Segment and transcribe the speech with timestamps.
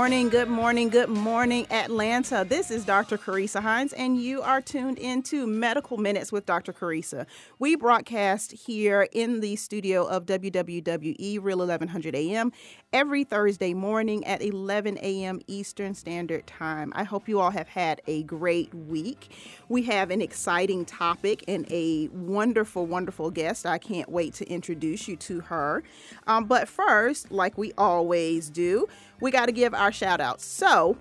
[0.00, 2.42] Morning, good morning, good morning, Atlanta.
[2.48, 3.18] This is Dr.
[3.18, 6.72] Carissa Hines, and you are tuned into Medical Minutes with Dr.
[6.72, 7.26] Carissa.
[7.58, 12.50] We broadcast here in the studio of WWWE Real 1100 AM
[12.94, 15.42] every Thursday morning at 11 a.m.
[15.46, 16.94] Eastern Standard Time.
[16.96, 19.30] I hope you all have had a great week.
[19.68, 23.66] We have an exciting topic and a wonderful, wonderful guest.
[23.66, 25.84] I can't wait to introduce you to her.
[26.26, 28.88] Um, but first, like we always do,
[29.20, 30.44] we got to give our shout outs.
[30.44, 30.96] So,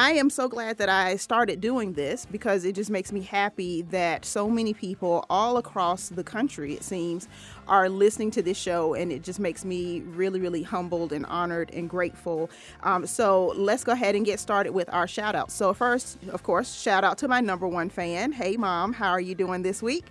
[0.00, 3.82] I am so glad that I started doing this because it just makes me happy
[3.90, 7.28] that so many people all across the country, it seems,
[7.68, 8.94] are listening to this show.
[8.94, 12.48] And it just makes me really, really humbled and honored and grateful.
[12.82, 15.52] Um, so let's go ahead and get started with our shout outs.
[15.52, 18.32] So, first, of course, shout out to my number one fan.
[18.32, 20.06] Hey, mom, how are you doing this week?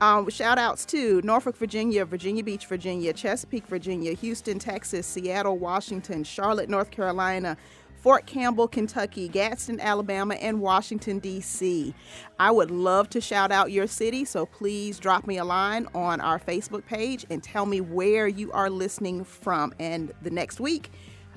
[0.00, 6.24] Um, shout outs to Norfolk, Virginia, Virginia Beach, Virginia, Chesapeake, Virginia, Houston, Texas, Seattle, Washington,
[6.24, 7.56] Charlotte, North Carolina.
[8.00, 11.94] Fort Campbell, Kentucky, Gadsden, Alabama, and Washington, D.C.
[12.38, 16.20] I would love to shout out your city, so please drop me a line on
[16.20, 19.74] our Facebook page and tell me where you are listening from.
[19.80, 20.90] And the next week,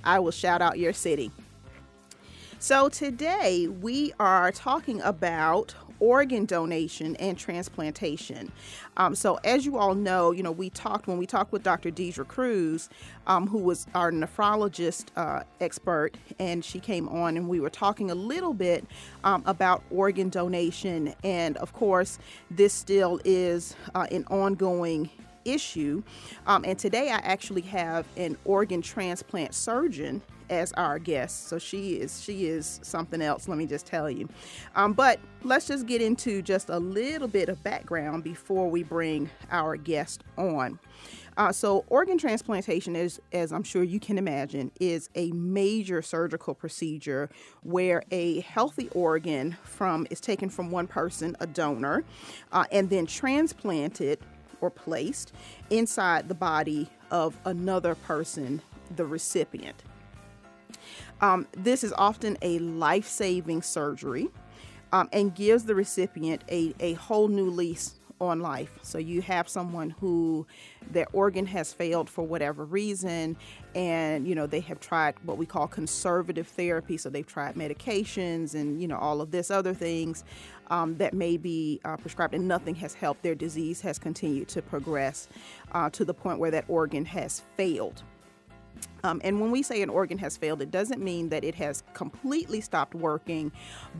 [0.04, 1.32] I will shout out your city.
[2.60, 8.52] So today we are talking about organ donation and transplantation.
[8.98, 11.92] Um, so, as you all know, you know we talked when we talked with Dr.
[11.92, 12.90] Deidre Cruz,
[13.28, 18.12] um, who was our nephrologist uh, expert, and she came on, and we were talking
[18.12, 18.86] a little bit
[19.24, 22.20] um, about organ donation, and of course,
[22.50, 25.10] this still is uh, an ongoing
[25.46, 26.04] issue.
[26.48, 31.48] Um, and today I actually have an organ transplant surgeon as our guest.
[31.48, 33.48] So she is she is something else.
[33.48, 34.30] Let me just tell you.
[34.76, 39.30] Um, but let's just get into just a little bit of background before we bring
[39.50, 40.78] our guest on.
[41.38, 46.54] Uh, so organ transplantation is, as I'm sure you can imagine, is a major surgical
[46.54, 47.30] procedure
[47.64, 52.04] where a healthy organ from is taken from one person, a donor,
[52.52, 54.20] uh, and then transplanted
[54.60, 55.32] or placed
[55.70, 58.62] inside the body of another person,
[58.96, 59.84] the recipient.
[61.22, 64.30] Um, this is often a life saving surgery
[64.92, 68.78] um, and gives the recipient a, a whole new lease on life.
[68.84, 70.46] So you have someone who
[70.92, 73.36] their organ has failed for whatever reason,
[73.74, 76.98] and you know they have tried what we call conservative therapy.
[76.98, 80.24] So they've tried medications and you know all of this other things
[80.68, 83.24] um, that may be uh, prescribed, and nothing has helped.
[83.24, 85.28] Their disease has continued to progress
[85.72, 88.04] uh, to the point where that organ has failed.
[89.04, 91.84] Um, and when we say an organ has failed, it doesn't mean that it has
[91.94, 93.52] completely stopped working,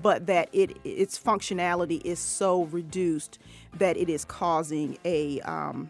[0.02, 3.40] but that it its functionality is so reduced
[3.78, 5.90] that it is causing a um,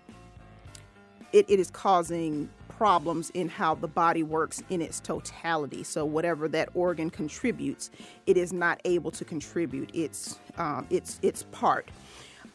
[1.33, 5.83] it, it is causing problems in how the body works in its totality.
[5.83, 7.91] So whatever that organ contributes,
[8.25, 11.89] it is not able to contribute its um, its its part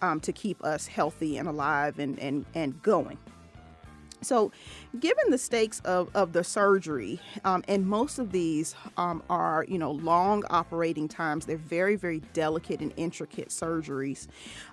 [0.02, 3.18] um, to keep us healthy and alive and and and going.
[4.22, 4.50] So,
[4.98, 9.78] given the stakes of, of the surgery, um, and most of these um, are, you
[9.78, 14.26] know, long operating times, they're very, very delicate and intricate surgeries.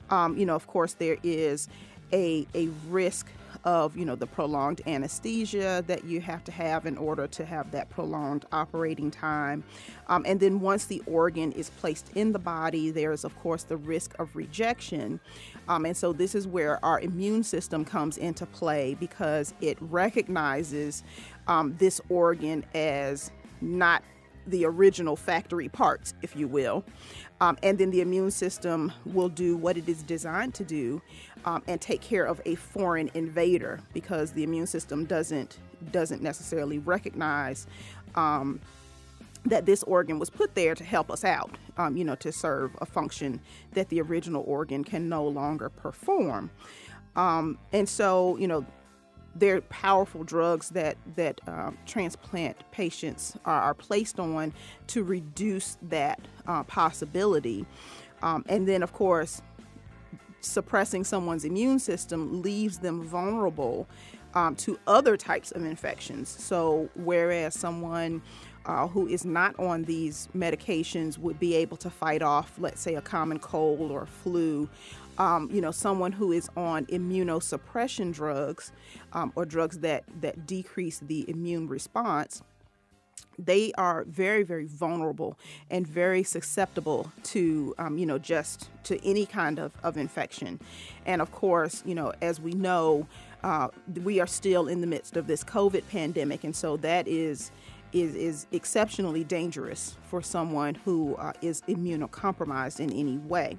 [0.10, 1.68] Um, you know, of course, there is
[2.12, 3.28] a, a risk
[3.64, 7.72] of you know the prolonged anesthesia that you have to have in order to have
[7.72, 9.64] that prolonged operating time
[10.08, 13.78] um, and then once the organ is placed in the body there's of course the
[13.78, 15.20] risk of rejection
[15.68, 21.04] um, and so this is where our immune system comes into play because it recognizes
[21.48, 23.32] um, this organ as
[23.62, 24.04] not
[24.48, 26.84] the original factory parts, if you will.
[27.40, 31.02] Um, and then the immune system will do what it is designed to do
[31.46, 35.60] um, and take care of a foreign invader because the immune system doesn't
[35.92, 37.68] doesn't necessarily recognize
[38.16, 38.62] um,
[39.46, 42.72] that this organ was put there to help us out, um, you know, to serve
[42.80, 43.42] a function
[43.74, 46.50] that the original organ can no longer perform.
[47.16, 48.66] Um, and so, you know,
[49.36, 54.54] they're powerful drugs that that um, transplant patients are, are, placed on
[54.88, 57.66] to reduce that uh, possibility.
[58.22, 59.42] Um, and then, of course,
[60.42, 63.88] suppressing someone's immune system leaves them vulnerable
[64.36, 66.30] um, to other types of infections.
[66.30, 68.22] So, whereas someone
[68.66, 72.96] uh, who is not on these medications would be able to fight off, let's say,
[72.96, 74.70] a common cold or flu,
[75.18, 78.72] um, you know, someone who is on immunosuppression drugs
[79.12, 82.42] um, or drugs that, that decrease the immune response,
[83.38, 85.38] they are very, very vulnerable
[85.70, 90.60] and very susceptible to, um, you know, just to any kind of, of infection.
[91.06, 93.08] And of course, you know, as we know,
[93.44, 93.70] uh,
[94.04, 97.52] we are still in the midst of this COVID pandemic, and so that is
[97.94, 103.58] is, is exceptionally dangerous for someone who uh, is immunocompromised in any way.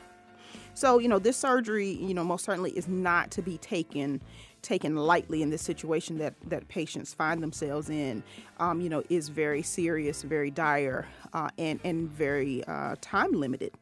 [0.75, 4.20] So, you know, this surgery, you know, most certainly is not to be taken
[4.62, 8.22] taken lightly in this situation that, that patients find themselves in,
[8.58, 13.72] um, you know, is very serious, very dire, uh, and, and very uh, time limited.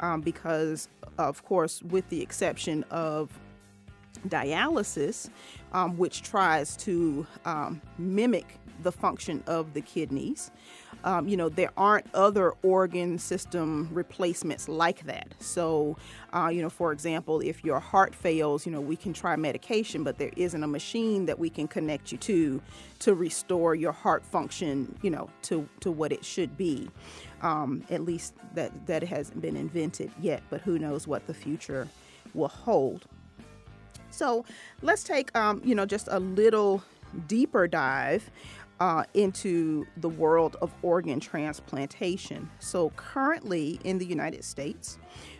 [0.00, 0.88] Um, because,
[1.18, 3.30] of course, with the exception of
[4.28, 5.28] dialysis,
[5.72, 10.50] um, which tries to um, mimic the function of the kidneys,
[11.04, 15.34] um, you know, there aren't other organ system replacements like that.
[15.40, 15.96] So,
[16.32, 20.04] uh, you know, for example, if your heart fails, you know, we can try medication,
[20.04, 22.62] but there isn't a machine that we can connect you to
[23.00, 26.88] to restore your heart function, you know, to, to what it should be.
[27.42, 31.88] Um, at least that, that hasn't been invented yet, but who knows what the future
[32.34, 33.06] will hold.
[34.10, 34.44] So
[34.82, 36.84] let's take, um, you know, just a little
[37.26, 38.30] deeper dive
[38.80, 42.50] uh, into the world of organ transplantation.
[42.58, 44.98] So, currently in the United States,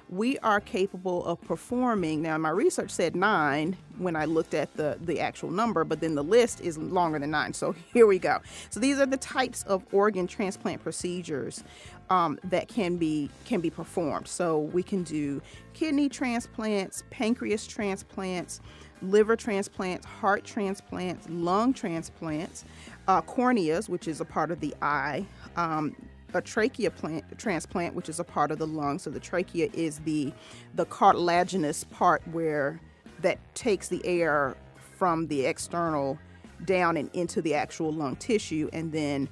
[0.09, 2.21] we are capable of performing.
[2.21, 6.15] Now, my research said nine when I looked at the, the actual number, but then
[6.15, 7.55] the list is longer than nine.
[7.55, 8.41] So, here we go.
[8.71, 11.65] So, these are the types of organ transplant procedures
[12.11, 14.29] um, that can be can be performed.
[14.29, 15.41] So, we can do
[15.73, 18.61] kidney transplants, pancreas transplants,
[19.03, 22.65] liver transplants, heart transplants, lung transplants
[23.09, 25.27] uh, corneas, which is a part of the eye,
[25.57, 25.95] um,
[26.35, 28.99] a trachea plant, transplant, which is a part of the lung.
[28.99, 30.33] So the trachea is the
[30.75, 32.81] the cartilaginous part where
[33.21, 34.57] that takes the air
[34.97, 36.19] from the external
[36.65, 39.29] down and into the actual lung tissue, and then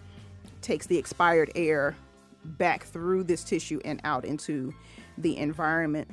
[0.63, 1.97] takes the expired air
[2.45, 4.75] back through this tissue and out into
[5.19, 6.09] the environment.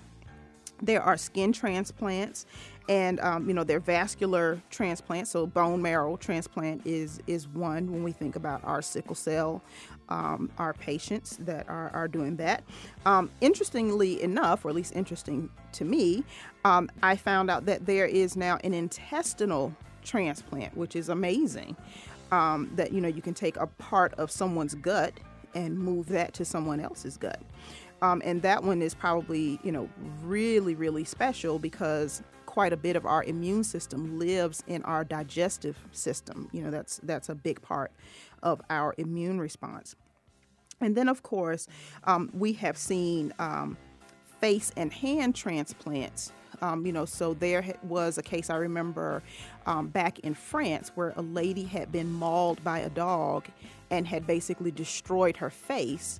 [0.81, 2.45] There are skin transplants,
[2.89, 8.03] and um, you know they're vascular transplant So bone marrow transplant is is one when
[8.03, 9.61] we think about our sickle cell,
[10.09, 12.63] um, our patients that are, are doing that.
[13.05, 16.23] Um, interestingly enough, or at least interesting to me,
[16.65, 21.75] um, I found out that there is now an intestinal transplant, which is amazing.
[22.31, 25.13] Um, that you know you can take a part of someone's gut
[25.55, 27.41] and move that to someone else's gut.
[28.01, 29.89] Um, and that one is probably you know
[30.23, 32.21] really really special because
[32.57, 36.49] quite a bit of our immune system lives in our digestive system.
[36.51, 37.91] You know that's that's a big part
[38.41, 39.95] of our immune response.
[40.81, 41.67] And then of course
[42.05, 43.77] um, we have seen um,
[44.41, 46.31] face and hand transplants.
[46.59, 49.21] Um, you know, so there was a case I remember
[49.67, 53.45] um, back in France where a lady had been mauled by a dog
[53.91, 56.19] and had basically destroyed her face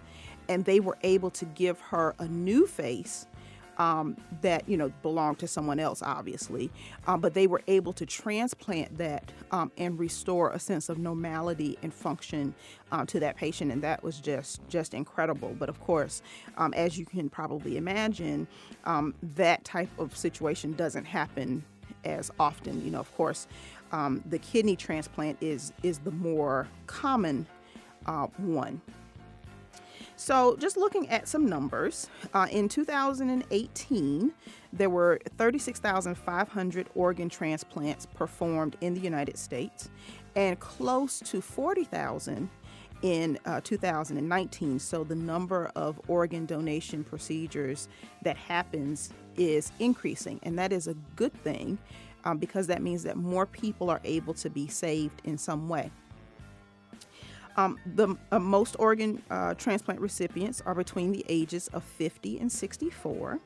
[0.49, 3.25] and they were able to give her a new face
[3.77, 6.71] um, that you know belonged to someone else, obviously,
[7.07, 11.77] um, but they were able to transplant that um, and restore a sense of normality
[11.83, 12.53] and function
[12.91, 15.55] uh, to that patient, and that was just just incredible.
[15.57, 16.21] But of course,
[16.57, 18.47] um, as you can probably imagine,
[18.85, 21.63] um, that type of situation doesn't happen
[22.03, 22.83] as often.
[22.83, 23.47] You know, of course,
[23.91, 27.45] the kidney transplant is is the more common
[28.07, 28.81] uh, one.
[30.19, 34.33] So, just looking at some numbers, uh, in 2018,
[34.73, 39.91] there were 36,500 organ transplants performed in the United States
[40.35, 42.49] and close to 40,000
[43.03, 44.79] in uh, 2019.
[44.79, 47.87] So, the number of organ donation procedures
[48.23, 51.77] that happens is increasing, and that is a good thing
[52.25, 55.91] um, because that means that more people are able to be saved in some way.
[57.57, 62.51] Um, the uh, most organ uh, transplant recipients are between the ages of 50 and
[62.51, 63.39] 64.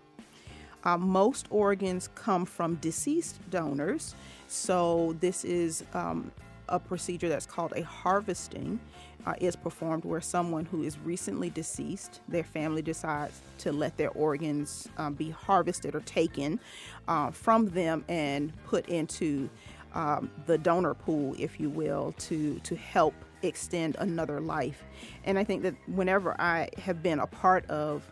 [0.83, 4.15] Uh, most organs come from deceased donors,
[4.47, 6.31] so this is um,
[6.67, 8.79] a procedure that's called a harvesting.
[9.23, 14.09] Uh, is performed where someone who is recently deceased, their family decides to let their
[14.13, 16.59] organs um, be harvested or taken
[17.07, 19.47] uh, from them and put into
[19.93, 23.13] um, the donor pool, if you will, to to help
[23.43, 24.83] extend another life.
[25.24, 28.03] And I think that whenever I have been a part of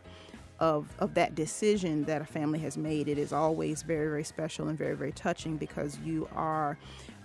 [0.60, 4.68] of, of that decision that a family has made, it is always very, very special
[4.68, 6.78] and very, very touching because you are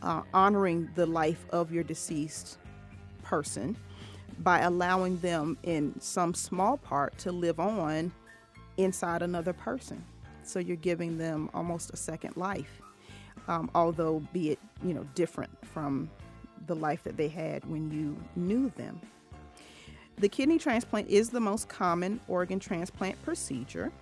[0.03, 2.59] uh, honoring the life of your deceased
[3.23, 3.77] person
[4.41, 8.13] by allowing them, in some small part, to live on
[8.77, 10.05] inside another person.
[10.43, 12.81] So you're giving them almost a second life,
[13.49, 16.11] um, although be it you know different from
[16.67, 19.01] the life that they had when you knew them.
[20.19, 23.93] The kidney transplant is the most common organ transplant procedure.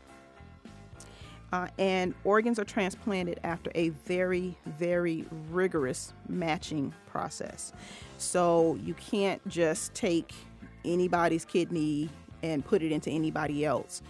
[1.52, 7.72] Uh, and organs are transplanted after a very, very rigorous matching process.
[8.16, 10.32] So you can't just take
[10.84, 12.08] anybody's kidney
[12.42, 14.02] and put it into anybody else.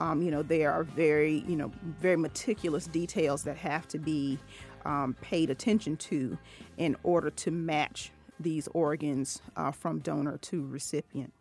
[0.00, 4.38] Um, you know, there are very, you know, very meticulous details that have to be
[4.84, 6.38] um, paid attention to
[6.76, 11.32] in order to match these organs uh, from donor to recipient.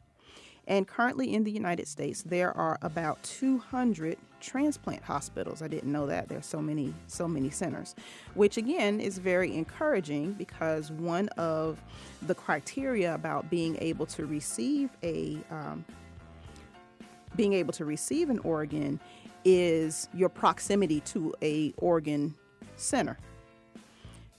[0.68, 5.62] And currently in the United States, there are about 200 transplant hospitals.
[5.62, 7.96] I didn't know that there's so many so many centers,
[8.34, 11.82] which again is very encouraging because one of
[12.24, 15.86] the criteria about being able to receive a um,
[17.38, 19.00] being able to receive an organ
[19.46, 22.36] is your proximity to a organ
[22.76, 23.18] center.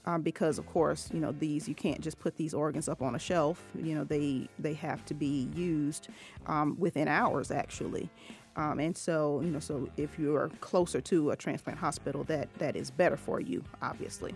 [0.05, 3.15] Um, because of course you know these you can't just put these organs up on
[3.15, 3.63] a shelf.
[3.75, 6.07] You know they they have to be used
[6.47, 8.09] um, within hours actually.
[8.55, 12.51] Um, and so you know so if you are closer to a transplant hospital that
[12.55, 14.33] that is better for you obviously.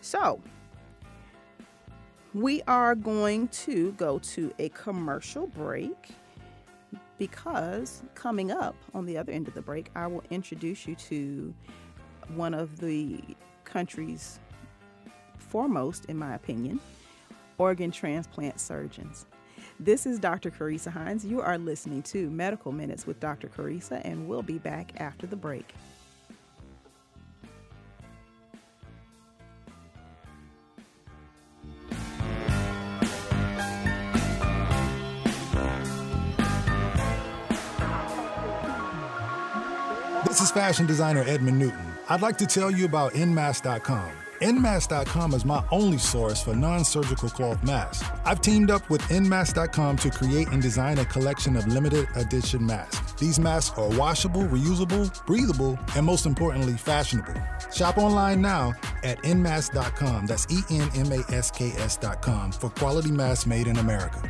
[0.00, 0.40] So
[2.36, 6.10] we are going to go to a commercial break
[7.18, 11.54] because coming up on the other end of the break i will introduce you to
[12.34, 13.20] one of the
[13.64, 14.38] country's
[15.38, 16.80] foremost, in my opinion,
[17.58, 19.26] organ transplant surgeons.
[19.78, 20.50] This is Dr.
[20.50, 21.24] Carissa Hines.
[21.24, 23.48] You are listening to Medical Minutes with Dr.
[23.48, 25.74] Carissa, and we'll be back after the break.
[40.26, 41.95] This is fashion designer Edmund Newton.
[42.08, 44.10] I'd like to tell you about Nmask.com.
[44.40, 48.06] Nmask.com is my only source for non surgical cloth masks.
[48.24, 53.14] I've teamed up with Nmask.com to create and design a collection of limited edition masks.
[53.14, 57.34] These masks are washable, reusable, breathable, and most importantly, fashionable.
[57.72, 60.26] Shop online now at Nmask.com.
[60.26, 64.22] That's E N M A S K S.com for quality masks made in America.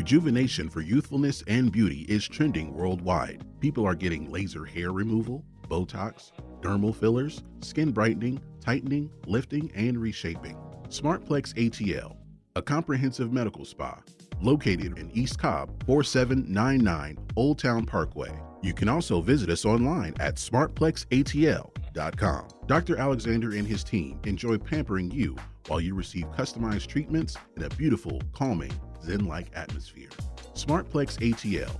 [0.00, 3.44] Rejuvenation for youthfulness and beauty is trending worldwide.
[3.60, 10.56] People are getting laser hair removal, Botox, dermal fillers, skin brightening, tightening, lifting, and reshaping.
[10.88, 12.16] Smartplex ATL,
[12.56, 14.00] a comprehensive medical spa
[14.40, 18.32] located in East Cobb, 4799 Old Town Parkway.
[18.62, 22.48] You can also visit us online at smartplexatl.com.
[22.66, 22.96] Dr.
[22.96, 28.22] Alexander and his team enjoy pampering you while you receive customized treatments in a beautiful,
[28.32, 30.10] calming, Zen like atmosphere.
[30.54, 31.70] Smartplex ATL.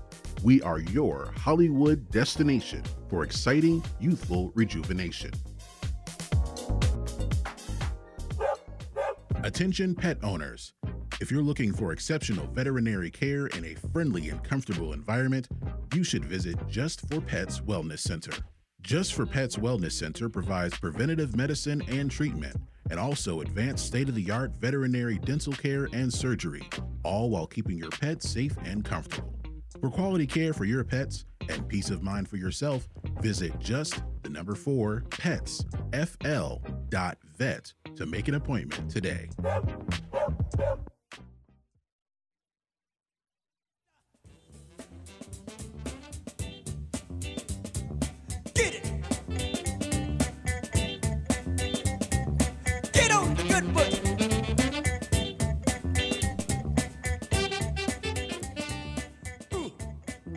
[0.43, 5.33] We are your Hollywood destination for exciting youthful rejuvenation.
[9.43, 10.73] Attention pet owners.
[11.21, 15.49] If you're looking for exceptional veterinary care in a friendly and comfortable environment,
[15.95, 18.33] you should visit Just for Pets Wellness Center.
[18.81, 22.57] Just for Pets Wellness Center provides preventative medicine and treatment
[22.89, 26.69] and also advanced state of the art veterinary dental care and surgery,
[27.03, 29.35] all while keeping your pets safe and comfortable.
[29.81, 32.89] For quality care for your pets and peace of mind for yourself,
[33.21, 39.29] visit just the number four pets fl.vet to make an appointment today.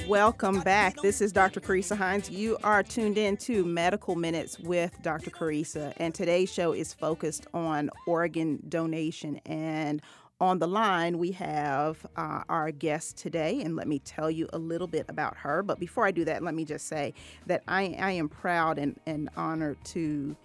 [0.07, 0.95] Welcome back.
[1.01, 1.59] This is Dr.
[1.59, 2.29] Carissa Hines.
[2.29, 5.31] You are tuned in to Medical Minutes with Dr.
[5.31, 9.39] Carissa, and today's show is focused on organ donation.
[9.45, 10.01] And
[10.39, 14.59] on the line, we have uh, our guest today, and let me tell you a
[14.59, 15.63] little bit about her.
[15.63, 17.13] But before I do that, let me just say
[17.47, 20.35] that I, I am proud and, and honored to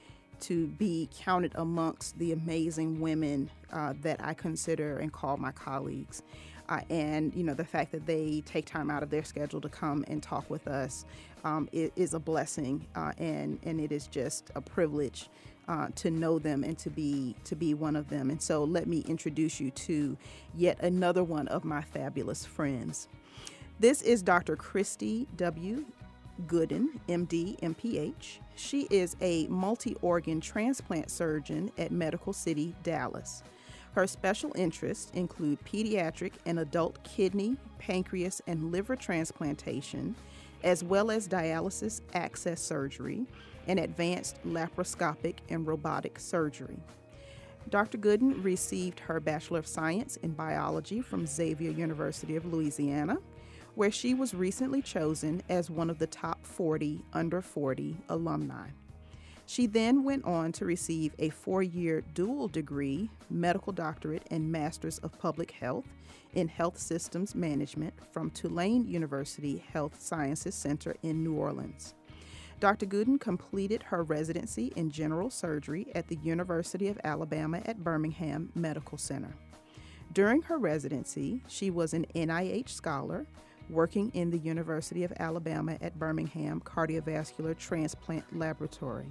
[0.40, 6.22] to be counted amongst the amazing women uh, that I consider and call my colleagues.
[6.68, 9.70] Uh, and you know the fact that they take time out of their schedule to
[9.70, 11.06] come and talk with us
[11.44, 15.30] um, is, a blessing, uh, and and it is just a privilege
[15.66, 18.28] uh, to know them and to be to be one of them.
[18.28, 20.16] And so let me introduce you to
[20.54, 23.08] yet another one of my fabulous friends.
[23.80, 24.56] This is Dr.
[24.56, 25.86] Christy W.
[26.46, 28.38] Gooden, MD, MPH.
[28.54, 33.42] She is a multi organ transplant surgeon at Medical City, Dallas.
[33.92, 40.14] Her special interests include pediatric and adult kidney, pancreas, and liver transplantation,
[40.62, 43.26] as well as dialysis access surgery
[43.66, 46.78] and advanced laparoscopic and robotic surgery.
[47.70, 47.98] Dr.
[47.98, 53.18] Gooden received her Bachelor of Science in Biology from Xavier University of Louisiana,
[53.78, 58.66] where she was recently chosen as one of the top 40 under 40 alumni.
[59.46, 64.98] She then went on to receive a four year dual degree, medical doctorate, and master's
[64.98, 65.84] of public health
[66.34, 71.94] in health systems management from Tulane University Health Sciences Center in New Orleans.
[72.58, 72.84] Dr.
[72.84, 78.98] Gooden completed her residency in general surgery at the University of Alabama at Birmingham Medical
[78.98, 79.32] Center.
[80.12, 83.24] During her residency, she was an NIH scholar
[83.70, 89.06] working in the University of Alabama at Birmingham Cardiovascular Transplant Laboratory.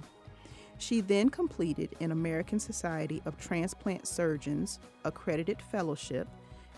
[0.78, 6.28] She then completed an American Society of Transplant Surgeons accredited fellowship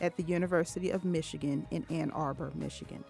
[0.00, 3.04] at the University of Michigan in Ann Arbor, Michigan.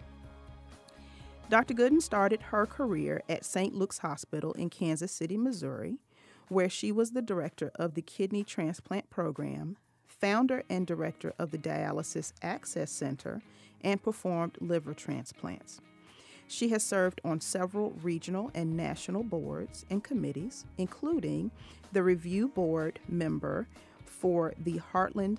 [1.49, 1.73] Dr.
[1.73, 3.73] Gooden started her career at St.
[3.73, 5.97] Luke's Hospital in Kansas City, Missouri,
[6.47, 9.77] where she was the director of the kidney transplant program,
[10.21, 13.41] founder and director of the Dialysis Access Center,
[13.83, 15.81] and performed liver transplants.
[16.47, 21.49] She has served on several regional and national boards and committees, including
[21.91, 23.67] the review board member
[24.05, 25.37] for the Heartland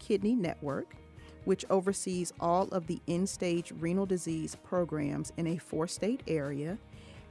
[0.00, 0.96] Kidney Network,
[1.44, 6.78] which oversees all of the end stage renal disease programs in a four state area,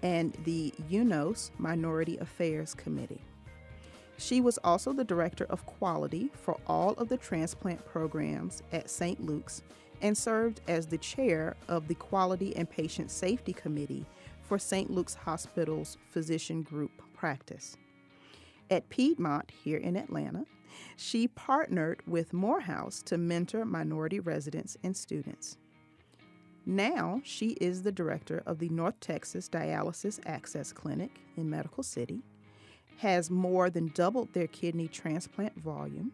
[0.01, 3.21] and the UNOS Minority Affairs Committee.
[4.17, 9.23] She was also the Director of Quality for all of the transplant programs at St.
[9.23, 9.61] Luke's
[10.01, 14.05] and served as the chair of the Quality and Patient Safety Committee
[14.43, 14.89] for St.
[14.91, 17.77] Luke's Hospital's physician group practice.
[18.69, 20.45] At Piedmont, here in Atlanta,
[20.97, 25.57] she partnered with Morehouse to mentor minority residents and students.
[26.65, 32.23] Now, she is the director of the North Texas Dialysis Access Clinic in Medical City,
[32.97, 36.11] has more than doubled their kidney transplant volume,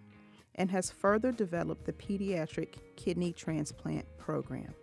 [0.56, 4.74] and has further developed the pediatric kidney transplant program.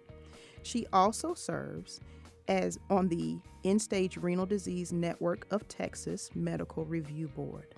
[0.62, 2.00] She also serves
[2.48, 7.74] as on the End Stage Renal Disease Network of Texas Medical Review Board.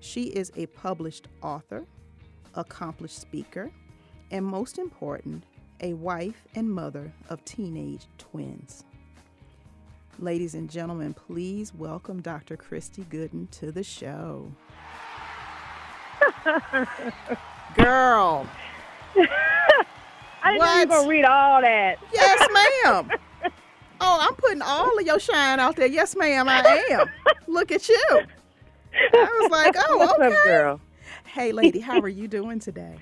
[0.00, 1.86] She is a published author,
[2.54, 3.70] accomplished speaker,
[4.30, 5.44] and most important,
[5.80, 8.84] a wife and mother of teenage twins.
[10.20, 12.56] Ladies and gentlemen, please welcome Dr.
[12.56, 14.52] Christy Gooden to the show.
[17.74, 18.46] Girl.
[19.16, 20.88] I didn't what?
[20.88, 21.98] even read all that.
[22.12, 23.10] Yes, ma'am.
[24.00, 25.88] oh, I'm putting all of your shine out there.
[25.88, 27.08] Yes, ma'am, I am.
[27.48, 28.06] Look at you.
[28.12, 30.26] I was like, oh, What's okay.
[30.26, 30.80] Up, girl?
[31.24, 32.98] Hey, lady, how are you doing today?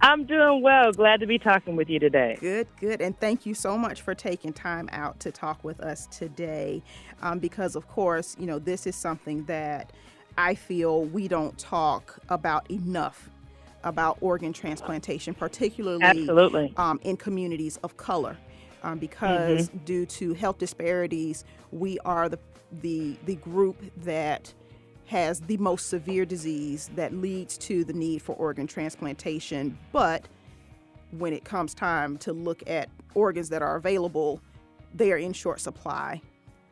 [0.00, 0.92] I'm doing well.
[0.92, 2.36] Glad to be talking with you today.
[2.40, 3.00] Good, good.
[3.00, 6.82] And thank you so much for taking time out to talk with us today.
[7.20, 9.92] Um, because, of course, you know, this is something that
[10.36, 13.28] I feel we don't talk about enough
[13.84, 16.72] about organ transplantation, particularly Absolutely.
[16.76, 18.36] Um, in communities of color.
[18.84, 19.78] Um, because mm-hmm.
[19.84, 22.38] due to health disparities, we are the,
[22.82, 24.52] the, the group that
[25.08, 29.76] has the most severe disease that leads to the need for organ transplantation.
[29.90, 30.28] But
[31.12, 34.40] when it comes time to look at organs that are available,
[34.94, 36.20] they are in short supply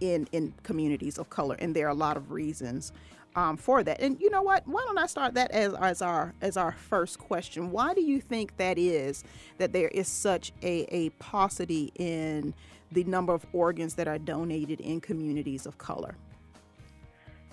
[0.01, 1.57] in, in communities of color.
[1.59, 2.93] And there are a lot of reasons
[3.37, 4.01] um, for that.
[4.01, 4.69] And you know what?
[4.69, 7.71] Why don't I start that as, as our as our first question?
[7.71, 9.25] Why do you think that is
[9.59, 12.55] that there is such a, a paucity in
[12.93, 16.15] the number of organs that are donated in communities of color?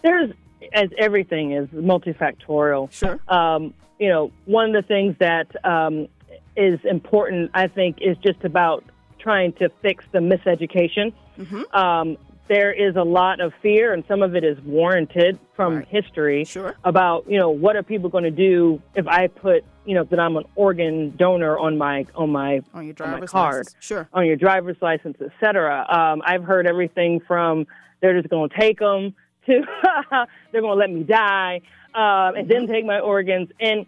[0.02, 0.32] There's
[0.74, 2.92] as everything is multifactorial.
[2.92, 3.20] Sure.
[3.28, 6.08] Um, you know, one of the things that um,
[6.56, 8.84] is important, I think, is just about
[9.20, 11.14] trying to fix the miseducation.
[11.40, 11.76] Mm-hmm.
[11.76, 12.18] Um,
[12.50, 15.88] there is a lot of fear, and some of it is warranted from Right.
[15.88, 16.76] history Sure.
[16.84, 20.20] about you know what are people going to do if I put you know that
[20.20, 23.76] I'm an organ donor on my on my On your on driver's card license.
[23.80, 24.10] Sure.
[24.14, 25.86] on your driver's license, et cetera.
[25.90, 27.66] Um, I've heard everything from
[28.02, 29.16] they're just going to take them
[29.48, 29.62] to
[30.52, 31.62] they're going to let me die
[31.94, 33.50] um, and then take my organs.
[33.60, 33.86] And,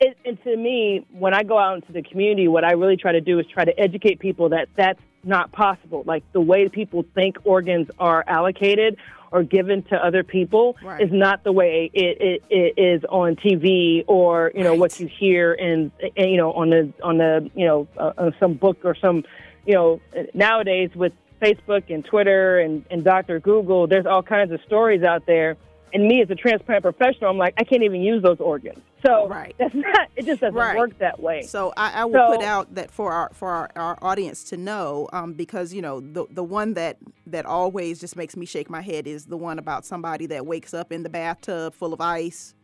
[0.00, 3.12] it, and to me, when I go out into the community, what I really try
[3.12, 6.04] to do is try to educate people that that's not possible.
[6.06, 8.96] Like the way people think organs are allocated
[9.32, 11.00] or given to other people Right.
[11.00, 14.78] is not the way it, it, it is on TV or you know Right.
[14.78, 18.30] what you hear and, and you know on the on the you know uh, uh,
[18.38, 19.24] some book or some
[19.66, 20.00] you know
[20.34, 23.40] nowadays with Facebook and Twitter and, and Dr.
[23.40, 25.56] Google, there's all kinds of stories out there.
[25.92, 28.80] And me as a transplant professional, I'm like, I can't even use those organs.
[29.06, 29.54] So Right.
[29.58, 30.08] that's not.
[30.16, 30.76] It just doesn't Right.
[30.76, 31.42] work that way.
[31.42, 34.56] So I, I will So- put out that for our for our, our audience to
[34.56, 36.96] know, um, because you know the the one that
[37.28, 40.74] that always just makes me shake my head is the one about somebody that wakes
[40.74, 42.54] up in the bathtub full of ice,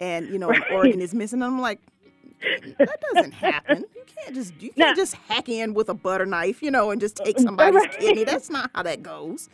[0.00, 1.42] and you know an organ is missing.
[1.42, 1.80] And I'm like,
[2.78, 3.84] that doesn't happen.
[3.94, 7.00] You can't just you can't just hack in with a butter knife, you know, and
[7.00, 7.98] just take somebody's Right.
[7.98, 8.24] kidney.
[8.24, 9.48] That's not how that goes.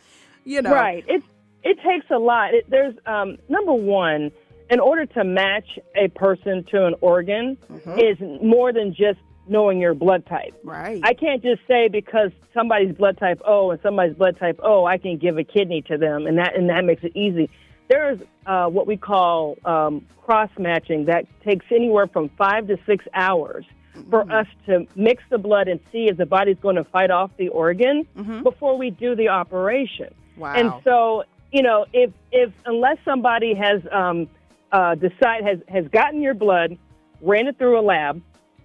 [0.45, 1.03] You know, Right.
[1.07, 1.23] It
[1.63, 2.53] it takes a lot.
[2.53, 4.31] It, there's um, number one,
[4.69, 7.57] in order to match a person to an organ,
[7.97, 10.53] is more than just knowing your blood type.
[10.63, 11.01] Right.
[11.03, 14.97] I can't just say because somebody's blood type O and somebody's blood type O, I
[14.97, 17.49] can give a kidney to them, and that and that makes it easy.
[17.91, 23.03] There's uh, what we call um, cross matching that takes anywhere from five to six
[23.13, 23.65] hours
[24.09, 27.31] for us to mix the blood and see if the body's going to fight off
[27.35, 28.07] the organ
[28.43, 30.13] before we do the operation.
[30.37, 30.53] Wow.
[30.53, 34.29] And so, you know, if if unless somebody has um,
[34.71, 36.77] uh, decide has has gotten your blood,
[37.21, 38.21] ran it through a lab,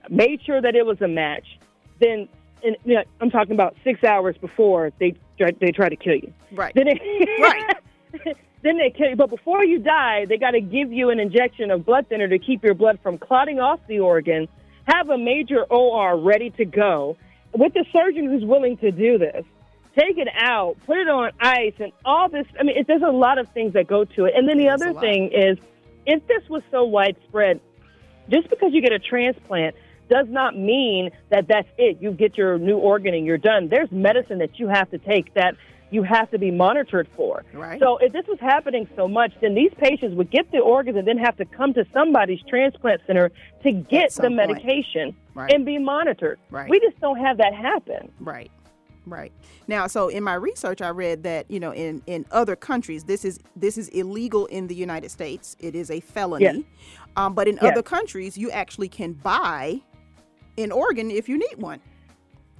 [0.08, 1.58] made sure that it was a match,
[2.00, 2.28] then
[2.62, 6.14] and, you know, I'm talking about six hours before they try, they try to kill
[6.14, 6.32] you.
[6.52, 6.72] Right.
[6.76, 8.36] Then they, Right.
[8.66, 9.16] then they kill you.
[9.16, 12.38] But before you die, they got to give you an injection of blood thinner to
[12.38, 14.48] keep your blood from clotting off the organ.
[14.86, 17.16] Have a major OR ready to go
[17.52, 19.44] with the surgeon who's willing to do this.
[19.98, 22.46] Take it out, put it on ice, and all this.
[22.60, 24.34] I mean, it, there's a lot of things that go to it.
[24.36, 25.58] And then the other thing is,
[26.04, 27.60] if this was so widespread,
[28.28, 29.74] just because you get a transplant
[30.08, 31.98] does not mean that that's it.
[32.00, 33.68] You get your new organ and you're done.
[33.68, 35.54] There's medicine that you have to take that
[35.92, 37.44] you have to be monitored for.
[37.52, 37.78] Right.
[37.78, 41.06] So if this was happening so much, then these patients would get the organs and
[41.06, 43.30] then have to come to somebody's transplant center
[43.62, 45.52] to get the medication Right.
[45.52, 46.40] and be monitored.
[46.50, 46.68] Right.
[46.68, 48.10] We just don't have that happen.
[48.18, 48.50] Right.
[49.06, 49.30] Right.
[49.68, 53.24] Now, so in my research, I read that you know in in other countries, this
[53.24, 55.56] is this is illegal in the United States.
[55.60, 56.44] It is a felony.
[56.44, 56.56] Yes.
[57.16, 57.70] Um, but in Yes.
[57.70, 59.80] other countries, you actually can buy
[60.58, 61.80] an organ if you need one.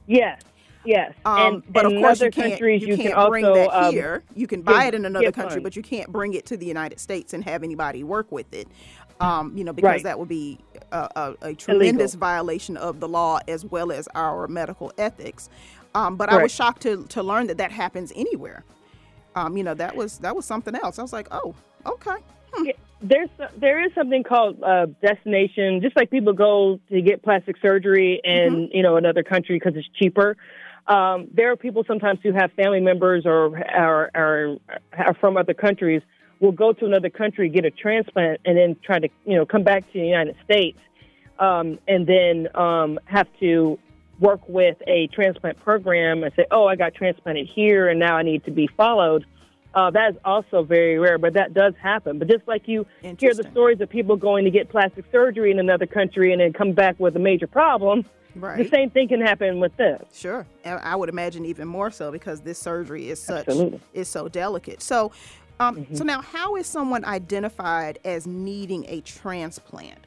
[0.07, 0.41] Yes.
[0.85, 1.15] Yes.
[1.25, 3.61] Um, and but in of course, you can't, countries, you you, can't can bring also
[3.61, 4.23] that um, here.
[4.35, 7.01] You can buy it in another country, but you can't bring it to the United
[7.01, 8.69] States and have anybody work with it.
[9.19, 10.03] Um, you know, because Right.
[10.05, 10.59] that would be
[10.93, 15.49] a, a, a tremendous violation of the law as well as our medical ethics.
[15.95, 18.63] Um, but I was shocked to, to learn that that happens anywhere.
[19.35, 20.99] Um, you know, that was that was something else.
[20.99, 21.55] I was like, oh,
[21.87, 22.17] okay.
[23.03, 25.81] There's there is something called uh, destination.
[25.83, 29.89] Just like people go to get plastic surgery in you know another country because it's
[29.99, 30.37] cheaper.
[30.87, 34.57] Um, there are people sometimes who have family members or are, are
[34.97, 36.03] are from other countries
[36.41, 39.63] will go to another country get a transplant and then try to you know come
[39.63, 40.79] back to the United States
[41.39, 43.79] um, and then um, have to
[44.21, 48.23] work with a transplant program and say, oh, I got transplanted here and now I
[48.23, 49.27] need to be followed.
[49.77, 52.19] Uh, that is also very rare, but that does happen.
[52.19, 52.87] But just like you
[53.19, 56.55] hear the stories of people going to get plastic surgery in another country and then
[56.55, 58.57] come back with a major problem, right.
[58.57, 60.03] the same thing can happen with this.
[60.15, 63.79] Sure, and I would imagine even more so because this surgery is such Absolutely.
[63.79, 64.01] Mm-hmm.
[64.01, 64.81] is so delicate.
[64.81, 65.13] So,
[65.61, 70.07] um, so now, how is someone identified as needing a transplant?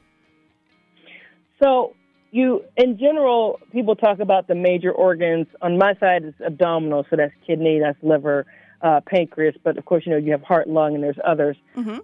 [1.62, 1.93] So
[2.32, 5.45] you, in general, people talk about the major organs.
[5.62, 8.47] On my side, it's abdominal, so that's kidney, that's liver,
[8.82, 9.56] uh, pancreas.
[9.63, 11.58] But of course, you know you have heart, lung, and there's others.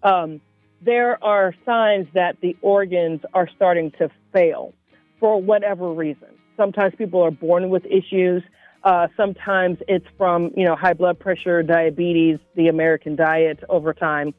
[0.04, 0.42] Um,
[0.82, 4.74] there are signs that the organs are starting to fail
[5.20, 6.28] for whatever reason.
[6.58, 8.44] Sometimes people are born with issues.
[8.84, 14.34] Uh, sometimes it's from you know high blood pressure, diabetes, the American diet over time,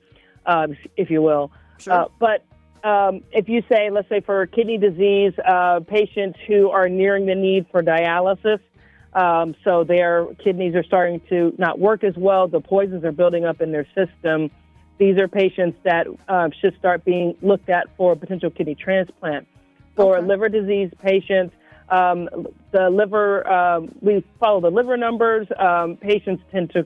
[0.46, 1.50] uh, if you will.
[1.78, 1.92] Sure.
[1.92, 2.44] Uh, but
[2.86, 7.34] um, if you say, let's say for kidney disease, uh, patients who are nearing the
[7.34, 8.60] need for dialysis,
[9.16, 13.46] um, so their kidneys are starting to not work as well, the poisons are building
[13.46, 14.50] up in their system.
[14.98, 19.48] These are patients that uh, should start being looked at for a potential kidney transplant.
[19.96, 20.26] For Okay.
[20.26, 21.54] liver disease patients,
[21.88, 22.28] Um,
[22.72, 25.46] the liver, um, we follow the liver numbers.
[25.56, 26.84] Um, patients tend to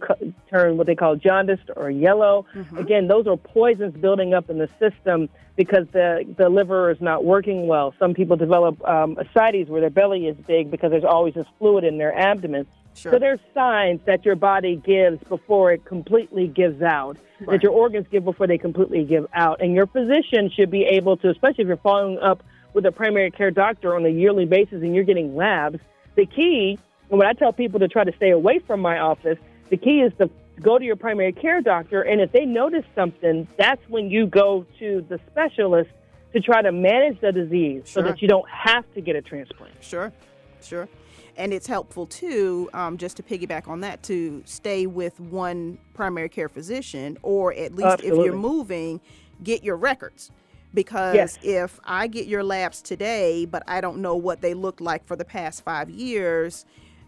[0.51, 2.47] turn what they call jaundiced or yellow.
[2.55, 2.79] Mm-hmm.
[2.79, 7.25] Again, those are poisons building up in the system because the, the liver is not
[7.25, 7.95] working well.
[7.99, 11.85] Some people develop um, ascites where their belly is big because there's always this fluid
[11.85, 12.67] in their abdomen.
[12.95, 13.13] Sure.
[13.13, 17.51] So there's signs that your body gives before it completely gives out, right.
[17.51, 19.61] that your organs give before they completely give out.
[19.63, 22.43] And your physician should be able to, especially if you're following up
[22.75, 25.79] with a primary care doctor on a yearly basis and you're getting labs,
[26.17, 26.79] the key,
[27.11, 30.01] and what I tell people to try to stay away from my office, the key
[30.01, 30.31] is to
[30.61, 32.03] go to your primary care doctor.
[32.03, 35.91] And if they notice something, that's when you go to the specialist
[36.33, 38.03] to try to manage the disease sure.
[38.03, 39.75] so that you don't have to get a transplant.
[39.81, 40.13] Sure,
[40.63, 40.89] sure.
[41.37, 46.29] And it's helpful too, um, just to piggyback on that, to stay with one primary
[46.29, 48.21] care physician, or at least Absolutely.
[48.21, 49.01] if you're moving,
[49.43, 50.31] get your records
[50.73, 51.39] because yes.
[51.43, 55.17] if I get your labs today, but I don't know what they looked like for
[55.17, 56.65] the past five years,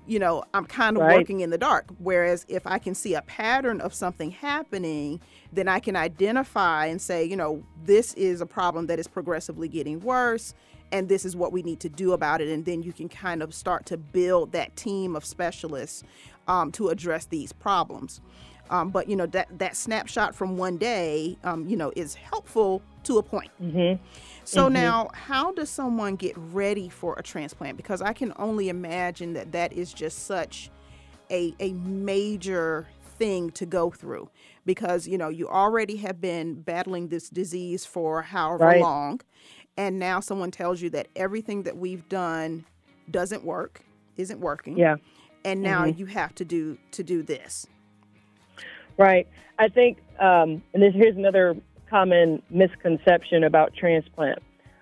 [0.07, 1.16] you know, I'm kind of right.
[1.16, 1.87] working in the dark.
[1.98, 5.20] Whereas if I can see a pattern of something happening,
[5.53, 9.68] then I can identify and say, you know, this is a problem that is progressively
[9.68, 10.55] getting worse,
[10.90, 12.48] and this is what we need to do about it.
[12.48, 16.03] And then you can kind of start to build that team of specialists
[16.48, 18.20] um, to address these problems.
[18.72, 22.82] Um, but you know that that snapshot from one day, um, you know, is helpful
[23.04, 23.50] to a point.
[23.62, 24.02] Mm-hmm.
[24.44, 24.72] So mm-hmm.
[24.72, 27.76] now, how does someone get ready for a transplant?
[27.76, 30.70] Because I can only imagine that that is just such
[31.30, 34.30] a a major thing to go through
[34.64, 38.80] because you know you already have been battling this disease for however right.
[38.80, 39.20] long
[39.76, 42.64] and now someone tells you that everything that we've done
[43.11, 43.82] doesn't work
[44.16, 44.96] isn't working yeah
[45.44, 45.98] and now mm-hmm.
[45.98, 47.66] you have to do to do this
[49.02, 49.26] Right.
[49.58, 51.56] I think, um, and this here's another
[51.90, 54.38] common misconception about transplant.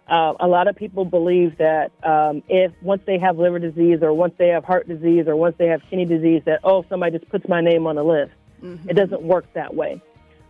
[0.08, 4.12] Uh, a lot of people believe that um, if once they have liver disease or
[4.12, 7.30] once they have heart disease or once they have kidney disease, that oh somebody just
[7.30, 8.32] puts my name on a list.
[8.62, 8.90] Mm-hmm.
[8.90, 10.02] It doesn't work that way.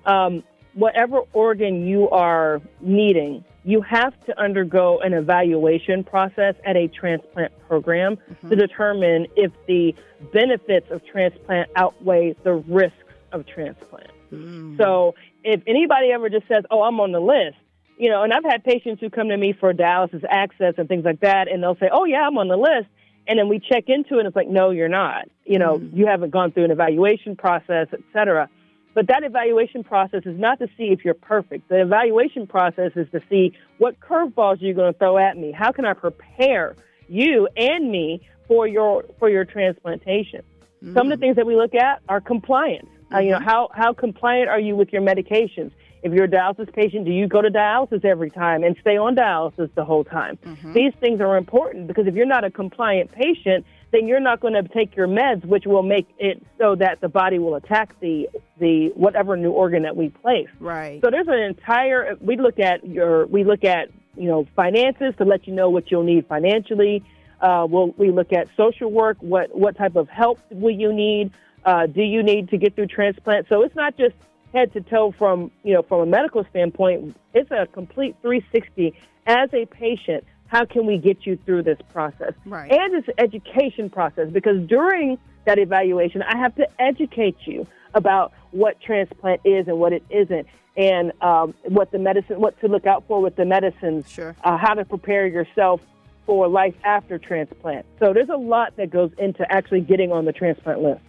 [0.05, 0.43] Um,
[0.75, 7.53] whatever organ you are needing, you have to undergo an evaluation process at a transplant
[7.69, 8.49] program mm-hmm.
[8.49, 9.95] to determine if the
[10.33, 12.97] benefits of transplant outweigh the risks
[13.33, 14.11] of transplant.
[14.33, 14.79] Mm.
[14.79, 15.15] So
[15.45, 17.57] if anybody ever just says, "Oh, I'm on the list,"
[17.99, 21.05] you know, and I've had patients who come to me for dialysis access and things
[21.05, 22.89] like that, and they'll say, "Oh, yeah, I'm on the list,"
[23.27, 25.29] and then we check into it, and it's like, "No, you're not.
[25.45, 25.97] You know, mm.
[25.97, 28.49] you haven't gone through an evaluation process, et cetera."
[28.93, 31.69] But that evaluation process is not to see if you're perfect.
[31.69, 35.53] The evaluation process is to see what curveballs you're going to throw at me.
[35.53, 36.75] How can I prepare
[37.09, 40.43] you and me for your for your transplantation?
[40.83, 40.95] Mm.
[40.95, 41.21] Some of the mm.
[41.21, 42.89] things that we look at are compliance.
[43.13, 43.45] Uh, you know, mm-hmm.
[43.45, 45.73] how, how compliant are you with your medications?
[46.03, 49.17] If you're a dialysis patient, do you go to dialysis every time and stay on
[49.17, 50.39] dialysis the whole time?
[50.45, 50.73] Mm-hmm.
[50.73, 54.55] These things are important because if you're not a compliant patient, then you're not going
[54.55, 58.29] to take your meds, which will make it so that the body will attack the
[58.59, 60.49] the whatever new organ that we place.
[60.61, 61.01] Right.
[61.03, 62.15] So there's an entire.
[62.21, 63.27] We look at your.
[63.27, 67.05] We look at you know finances to let you know what you'll need financially.
[67.41, 69.17] Uh, we'll, we look at social work.
[69.21, 71.33] What what type of help will you need?
[71.65, 73.47] Uh, do you need to get through transplant?
[73.49, 74.15] So it's not just
[74.53, 77.17] head to toe from you know from a medical standpoint.
[77.35, 78.95] It's a complete 360
[79.27, 80.25] as a patient.
[80.47, 82.33] How can we get you through this process?
[82.45, 82.71] Right.
[82.73, 88.33] And it's an education process because during that evaluation, I have to educate you about
[88.51, 90.47] what transplant is and what it isn't,
[90.77, 94.35] and um, what the medicine, what to look out for with the medicines, sure.
[94.43, 95.81] uh, how to prepare yourself
[96.27, 97.87] for life after transplant.
[97.99, 101.01] So there's a lot that goes into actually getting on the transplant list.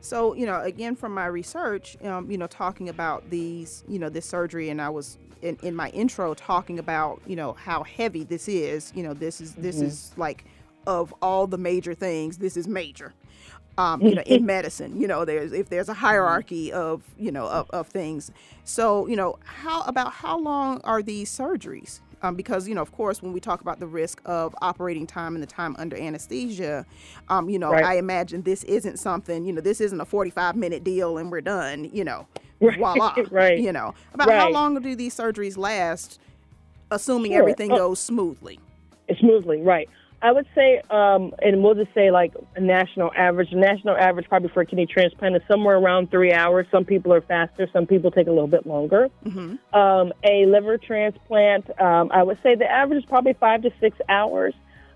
[0.00, 4.08] So, you know, again, from my research, um, you know, talking about these, you know,
[4.08, 8.24] this surgery, and I was in, in my intro talking about, you know, how heavy
[8.24, 8.92] this is.
[8.94, 9.86] You know, this is this mm-hmm.
[9.86, 10.44] is like
[10.86, 13.14] of all the major things, this is major.
[13.78, 17.46] Um, you know, in medicine, you know, there's if there's a hierarchy of you know
[17.46, 18.30] of, of things.
[18.64, 22.00] So, you know, how about how long are these surgeries?
[22.22, 25.34] Um, because you know of course when we talk about the risk of operating time
[25.34, 26.84] and the time under anesthesia
[27.28, 27.84] um, you know right.
[27.84, 31.40] i imagine this isn't something you know this isn't a 45 minute deal and we're
[31.40, 32.26] done you know
[32.60, 32.78] right.
[32.78, 34.38] voila right you know about right.
[34.38, 36.20] how long do these surgeries last
[36.90, 37.40] assuming sure.
[37.40, 37.76] everything oh.
[37.76, 38.58] goes smoothly
[39.18, 39.88] smoothly right
[40.22, 43.52] I would say, um, and we'll just say like a national average.
[43.52, 46.66] A national average probably for a kidney transplant is somewhere around three hours.
[46.70, 47.68] Some people are faster.
[47.72, 49.08] Some people take a little bit longer.
[49.24, 49.78] Mm-hmm.
[49.78, 53.98] Um, a liver transplant, um, I would say the average is probably five to six
[54.08, 54.54] hours.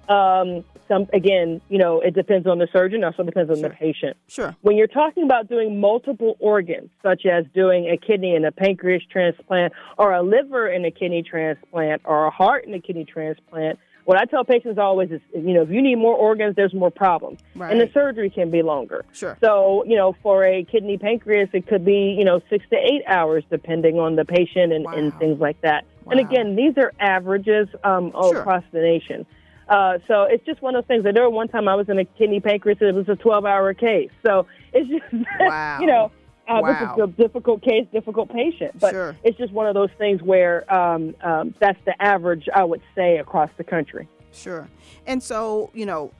[0.08, 3.04] Um, some again, you know, it depends on the surgeon.
[3.04, 3.68] Also depends on sure.
[3.68, 4.16] the patient.
[4.26, 4.56] Sure.
[4.62, 9.02] When you're talking about doing multiple organs, such as doing a kidney and a pancreas
[9.10, 13.78] transplant, or a liver and a kidney transplant, or a heart and a kidney transplant
[14.10, 16.90] What I tell patients always is, you know, if you need more organs, there's more
[16.90, 17.70] problems, Right.
[17.70, 19.04] and the surgery can be longer.
[19.12, 19.38] Sure.
[19.40, 23.02] So, you know, for a kidney pancreas, it could be, you know, six to eight
[23.06, 25.84] hours depending on the patient and, and things like that.
[26.06, 26.10] Wow.
[26.10, 28.40] And again, these are averages um, all Sure.
[28.40, 29.26] across the nation.
[29.68, 31.06] Uh, so it's just one of those things.
[31.06, 33.44] I know one time I was in a kidney pancreas, and it was a 12
[33.44, 34.10] hour case.
[34.26, 35.78] So it's just, Wow.
[35.80, 36.10] you know,
[36.50, 36.96] uh, Wow.
[36.96, 38.78] this is a difficult case, difficult patient.
[38.80, 39.16] But Sure.
[39.24, 43.18] it's just one of those things where um, um, that's the average, I would say,
[43.18, 44.08] across the country.
[44.32, 44.68] Sure.
[45.06, 46.12] And so, you know,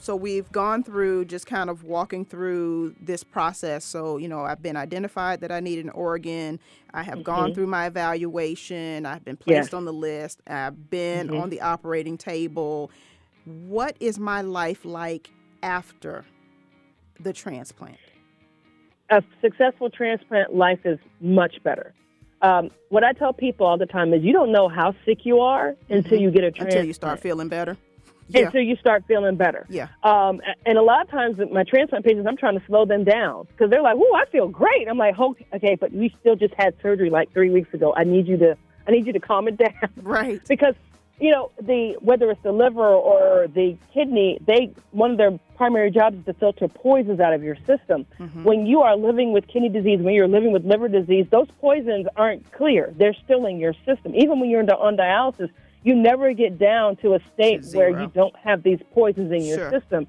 [0.00, 3.84] so we've gone through just kind of walking through this process.
[3.84, 6.60] So, you know, I've been identified that I need an organ.
[6.94, 9.04] I have gone through my evaluation.
[9.06, 9.74] I've been placed Yes.
[9.74, 10.40] on the list.
[10.46, 12.92] I've been on the operating table.
[13.44, 15.30] What is my life like
[15.64, 16.24] after
[17.18, 17.96] the transplant?
[19.10, 21.94] A successful transplant life is much better.
[22.40, 25.40] Um, what I tell people all the time is you don't know how sick you
[25.40, 26.72] are until you get a transplant.
[26.72, 27.76] Until you start feeling better?
[28.30, 28.44] Yeah.
[28.44, 29.64] Until you start feeling better.
[29.70, 29.88] Yeah.
[30.02, 33.46] Um, and a lot of times, my transplant patients, I'm trying to slow them down
[33.46, 36.52] because they're like, "Oh, I feel great." I'm like, "Oh, "Okay, but we still just
[36.58, 37.94] had surgery like three weeks ago.
[37.96, 38.54] I need you to,
[38.86, 40.42] I need you to calm it down." Right.
[40.46, 40.74] because
[41.20, 45.90] you know the whether it's the liver or the kidney they one of their primary
[45.90, 48.06] jobs is to filter poisons out of your system.
[48.44, 52.06] When you are living with kidney disease when you're living with liver disease those poisons
[52.16, 52.92] aren't clear.
[52.96, 54.14] They're still in your system.
[54.14, 55.50] Even when you're in- on dialysis
[55.82, 59.42] you never get down to a state To where you don't have these poisons in
[59.42, 59.70] your Sure.
[59.70, 60.06] system.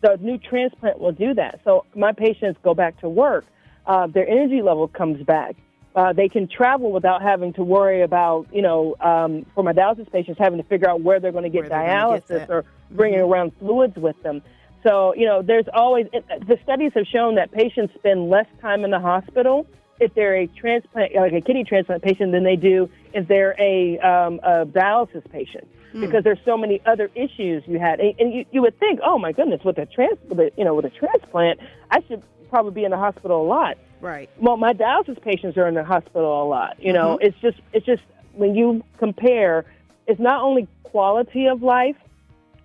[0.00, 1.60] The new transplant will do that.
[1.64, 3.44] So my patients go back to work.
[3.86, 5.56] Uh, their energy level comes back
[5.94, 10.10] uh, they can travel without having to worry about, you know, um, for my dialysis
[10.10, 12.28] patients, having to figure out where they're going to get get dialysis.
[12.28, 12.52] Mm-hmm.
[12.52, 14.42] or bringing around fluids with them.
[14.82, 18.84] So, you know, there's always, it, the studies have shown that patients spend less time
[18.84, 19.66] in the hospital
[20.00, 23.98] if they're a transplant, like a kidney transplant patient, than they do if they're a,
[24.00, 25.68] um, a dialysis patient.
[25.92, 26.00] Hmm.
[26.00, 29.18] Because there's so many other issues you had, and, and you, you would think, oh
[29.18, 32.72] my goodness, with a trans, with a, you know, with a transplant, I should probably
[32.72, 33.78] be in the hospital a lot.
[34.02, 34.28] Right.
[34.38, 36.76] Well, my dialysis patients are in the hospital a lot.
[36.80, 38.02] You know, it's just it's just
[38.34, 39.64] when you compare,
[40.06, 41.96] it's not only quality of life,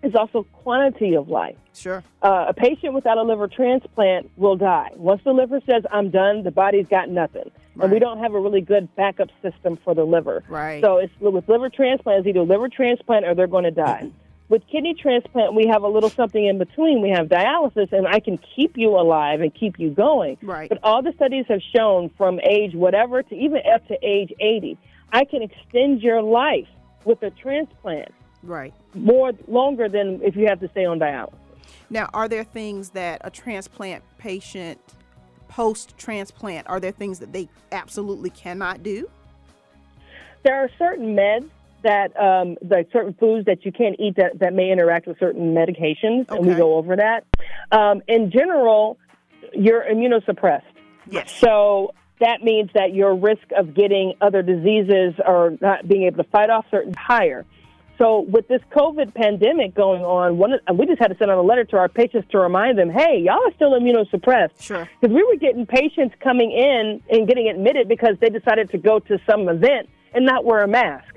[0.04, 1.56] it's also quantity of life.
[1.74, 2.04] Sure.
[2.22, 4.90] Uh, a patient without a liver transplant will die.
[4.96, 8.40] Once the liver says I'm done, the body's got nothing, and we don't have a
[8.40, 10.44] really good backup system for the liver.
[10.50, 10.84] Right.
[10.84, 14.12] So it's with liver transplant, it's either liver transplant or they're going to die.
[14.50, 17.02] With kidney transplant, we have a little something in between.
[17.02, 20.38] We have dialysis, and I can keep you alive and keep you going.
[20.42, 20.70] Right.
[20.70, 24.78] But all the studies have shown from age whatever to even up to age 80,
[25.12, 26.68] I can extend your life
[27.04, 28.12] with a transplant
[28.44, 28.74] Right.
[28.94, 31.34] more longer than if you have to stay on dialysis.
[31.90, 34.80] Now, are there things that a transplant patient
[35.48, 39.10] post transplant, are there things that they absolutely cannot do?
[40.44, 41.50] There are certain meds
[41.84, 45.54] that, um, like certain foods that you can't eat that, that may interact with certain
[45.54, 47.26] medications, and we go over that.
[47.72, 48.98] Um, in general,
[49.54, 50.64] you're immunosuppressed.
[51.10, 51.32] Yes.
[51.32, 56.30] So that means that your risk of getting other diseases or not being able to
[56.30, 57.46] fight off certain higher.
[57.98, 61.38] So with this COVID pandemic going on, one of, we just had to send out
[61.40, 64.62] a letter to our patients to remind them, hey, y'all are still immunosuppressed.
[64.62, 64.88] Sure.
[65.02, 69.00] Because we were getting patients coming in and getting admitted because they decided to go
[69.00, 71.16] to some event and not wear a mask.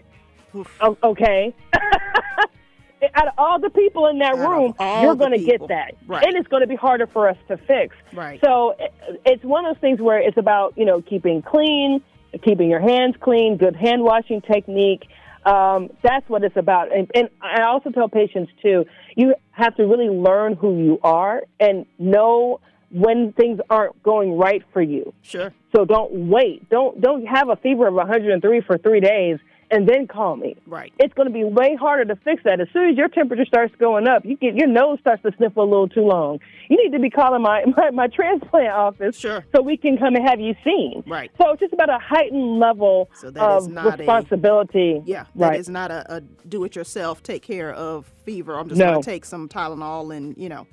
[0.81, 1.55] Okay.
[3.15, 5.95] Out of all the people in that Out room, you're going to get that.
[6.07, 6.23] Right.
[6.23, 7.97] And it's going to be harder for us to fix.
[8.13, 8.39] Right.
[8.45, 8.77] So
[9.25, 12.03] it's one of those things where it's about, you know, keeping clean,
[12.43, 15.09] keeping your hands clean, good hand washing technique.
[15.47, 16.95] Um, that's what it's about.
[16.95, 18.85] And, and I also tell patients, too,
[19.17, 22.61] you have to really learn who you are and know
[22.91, 25.15] when things aren't going right for you.
[25.23, 25.55] Sure.
[25.75, 26.69] So don't wait.
[26.69, 29.39] Don't don't have a fever of 103 for three days
[29.71, 30.57] and then call me.
[30.67, 30.93] Right.
[30.99, 32.61] It's going to be way harder to fix that.
[32.61, 35.63] As soon as your temperature starts going up, you get your nose starts to sniffle
[35.63, 36.41] a little too long.
[36.69, 39.45] You need to be calling my my, my transplant office Sure.
[39.55, 41.03] so we can come and have you seen.
[41.07, 41.31] Right.
[41.41, 45.03] So it's just about a heightened level So that is of not a- responsibility.
[45.07, 45.73] Yeah, that is right.
[45.73, 48.59] not a, a do-it-yourself take care of fever.
[48.59, 48.91] I'm just No.
[48.93, 50.67] going to take some Tylenol and you know,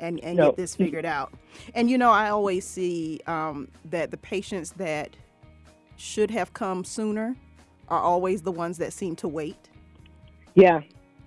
[0.00, 0.46] and and No.
[0.46, 1.32] get this figured out.
[1.74, 5.16] And you know, I always see um, that the patients that
[5.96, 7.36] should have come sooner
[7.88, 9.68] are always the ones that seem to wait.
[10.54, 10.80] Yeah.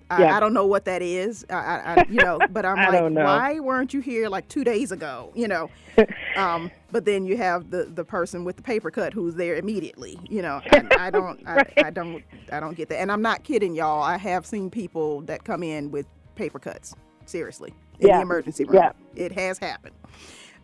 [0.08, 0.36] I, Yeah.
[0.36, 1.44] I don't know what that is.
[1.50, 5.32] I, I, you know, but I'm like, why weren't you here like two days ago?
[5.34, 5.70] You know,
[6.36, 10.18] um, but then you have the the person with the paper cut who's there immediately.
[10.28, 13.00] You know, and I don't, I, I don't, I don't get that.
[13.00, 14.02] And I'm not kidding, y'all.
[14.02, 16.94] I have seen people that come in with paper cuts.
[17.24, 18.16] Seriously, in Yeah.
[18.18, 18.92] the emergency room, Yeah.
[19.16, 19.96] it has happened.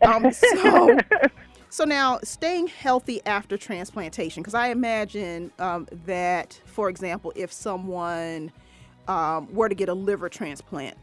[0.07, 0.99] Um, so.
[1.73, 8.53] So now, staying healthy after transplantation, because I imagine um, that, for example, if someone
[9.09, 10.99] um, were to get a liver transplant,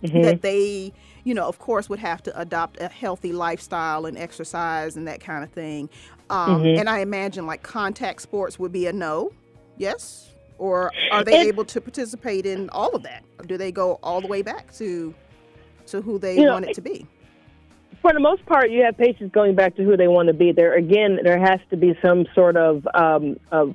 [0.00, 0.22] mm-hmm.
[0.22, 0.92] that they,
[1.24, 5.18] you know, of course, would have to adopt a healthy lifestyle and exercise and that
[5.18, 5.90] kind of thing.
[6.30, 6.78] Um, mm-hmm.
[6.78, 9.32] And I imagine like contact sports would be a no.
[9.78, 10.32] Yes.
[10.58, 13.24] Or are they able to participate in all of that?
[13.40, 15.12] Or do they go all the way back to
[15.86, 17.04] to who they want know, it to be?
[18.02, 20.52] For the most part, you have patients going back to who they want to be.
[20.52, 23.74] There again, there has to be some sort of um, of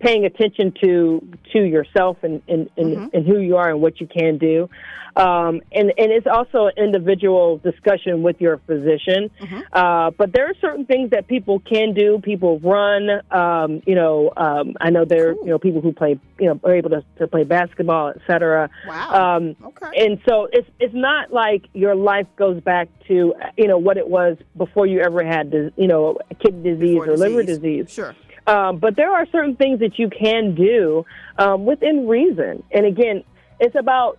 [0.00, 3.16] paying attention to to yourself and and, and, mm-hmm.
[3.16, 4.68] and who you are and what you can do.
[5.16, 9.30] Um, and and it's also an individual discussion with your physician.
[9.40, 9.60] Mm-hmm.
[9.72, 12.20] Uh, but there are certain things that people can do.
[12.22, 13.10] People run.
[13.30, 15.44] Um, you know, um, I know there cool.
[15.44, 18.70] you know people who play you know are able to, to play basketball, etc.
[18.86, 19.36] Wow.
[19.36, 20.04] Um, okay.
[20.04, 24.08] And so it's it's not like your life goes back to you know what it
[24.08, 27.20] was before you ever had you know kidney disease before or disease.
[27.20, 27.92] liver disease.
[27.92, 28.14] Sure.
[28.50, 31.06] Um, but there are certain things that you can do
[31.38, 32.64] um, within reason.
[32.72, 33.22] And again,
[33.60, 34.18] it's about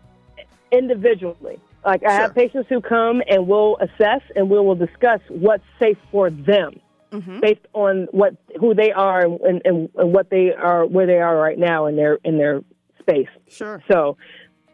[0.72, 1.60] individually.
[1.84, 5.98] Like I have patients who come and we'll assess and we will discuss what's safe
[6.12, 6.80] for them.
[7.12, 7.42] Mm-hmm.
[7.42, 11.36] Based on what who they are and, and, and what they are, where they are
[11.36, 12.62] right now in their in their
[13.00, 13.28] space.
[13.50, 13.84] Sure.
[13.92, 14.16] So,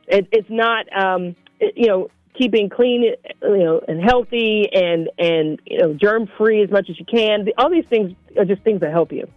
[0.07, 5.59] it, it's not um, it, you know keeping clean, you know, and healthy and and
[5.65, 7.47] you know germ free as much as you can.
[7.57, 9.27] All these things are just things that help you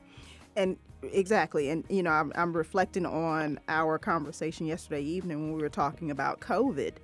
[0.61, 5.63] and exactly and you know I'm, I'm, reflecting on our conversation yesterday evening when we
[5.63, 6.95] were talking about covid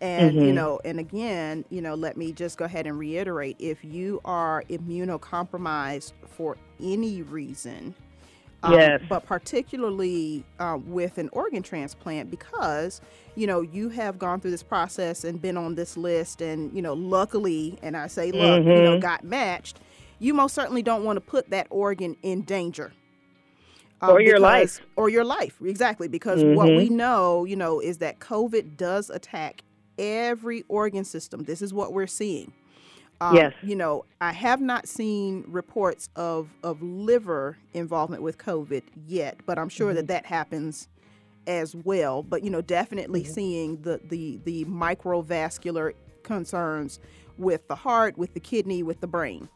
[0.00, 0.46] and mm-hmm.
[0.46, 4.20] you know and again you know let me just go ahead and reiterate if you
[4.24, 7.94] are immunocompromised for any reason
[8.64, 9.00] um, yes.
[9.08, 13.00] but particularly uh, with an organ transplant because
[13.36, 16.82] you know you have gone through this process and been on this list and you
[16.82, 18.70] know luckily and i say luck mm-hmm.
[18.70, 19.00] you know mm-hmm.
[19.00, 19.78] got matched
[20.18, 22.92] you most certainly don't want to put that organ in danger.
[24.00, 24.80] Um, or your because, life.
[24.96, 26.08] Or your life, exactly.
[26.08, 26.54] Because mm-hmm.
[26.54, 29.62] what we know, you know, is that COVID does attack
[29.98, 31.44] every organ system.
[31.44, 32.52] This is what we're seeing.
[33.22, 33.54] Um, yes.
[33.62, 39.58] You know, I have not seen reports of, of liver involvement with COVID yet, but
[39.58, 39.96] I'm sure mm-hmm.
[39.96, 40.88] that that happens
[41.46, 42.22] as well.
[42.22, 43.32] But, you know, definitely mm-hmm.
[43.32, 47.00] seeing the, the, the microvascular concerns
[47.38, 49.48] with the heart, with the kidney, with the brain.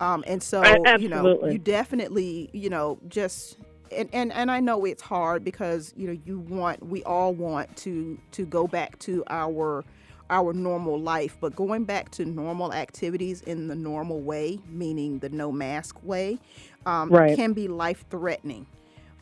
[0.00, 0.62] Um, and so,
[0.96, 3.56] you know, you definitely, you know, just
[3.90, 7.74] and, and and I know it's hard because you know you want we all want
[7.78, 9.84] to to go back to our
[10.30, 15.30] our normal life, but going back to normal activities in the normal way, meaning the
[15.30, 16.38] no mask way,
[16.84, 17.34] um, right.
[17.34, 18.66] can be life threatening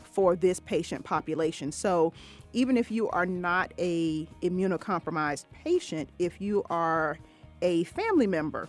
[0.03, 1.71] for this patient population.
[1.71, 2.13] So
[2.53, 7.19] even if you are not a immunocompromised patient, if you are
[7.63, 8.69] a family member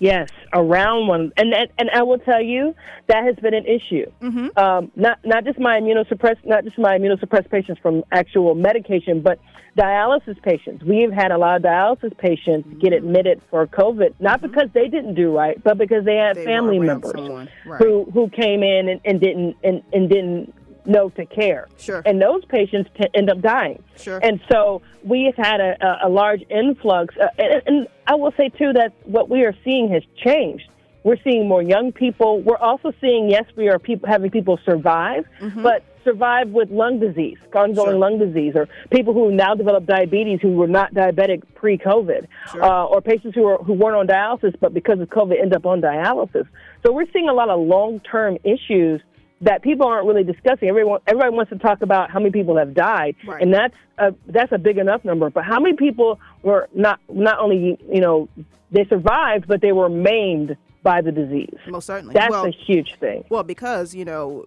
[0.00, 2.74] Yes, around one, and and, and I will tell you
[3.06, 4.10] that has been an issue.
[4.20, 4.58] Mm-hmm.
[4.58, 9.38] Um, not not just my immunosuppressed, not just my immunosuppressed patients from actual medication, but
[9.78, 10.84] dialysis patients.
[10.84, 12.80] We've had a lot of dialysis patients mm-hmm.
[12.80, 14.48] get admitted for COVID, not mm-hmm.
[14.48, 17.80] because they didn't do right, but because they had they family members right.
[17.80, 20.52] who who came in and, and didn't and, and didn't
[20.86, 21.68] know to care.
[21.78, 22.02] Sure.
[22.04, 23.82] And those patients t- end up dying.
[23.96, 24.18] Sure.
[24.22, 27.14] And so we have had a, a large influx.
[27.16, 30.68] Uh, and, and I will say, too, that what we are seeing has changed.
[31.02, 32.40] We're seeing more young people.
[32.40, 35.62] We're also seeing, yes, we are people, having people survive, mm-hmm.
[35.62, 37.98] but survive with lung disease, ongoing sure.
[37.98, 42.62] lung disease, or people who now develop diabetes who were not diabetic pre-COVID, sure.
[42.62, 45.64] uh, or patients who are who weren't on dialysis but because of COVID end up
[45.66, 46.46] on dialysis.
[46.84, 49.00] So we're seeing a lot of long-term issues
[49.40, 50.68] that people aren't really discussing.
[50.68, 53.42] Everyone, everybody wants to talk about how many people have died, right.
[53.42, 55.30] and that's a, that's a big enough number.
[55.30, 58.28] But how many people were not not only you know
[58.70, 61.56] they survived, but they were maimed by the disease?
[61.68, 63.24] Most certainly, that's well, a huge thing.
[63.28, 64.46] Well, because you know,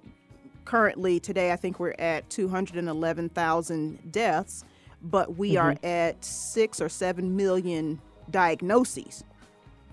[0.66, 4.64] currently today, I think we're at two hundred and eleven thousand deaths,
[5.02, 5.68] but we mm-hmm.
[5.68, 9.24] are at six or seven million diagnoses.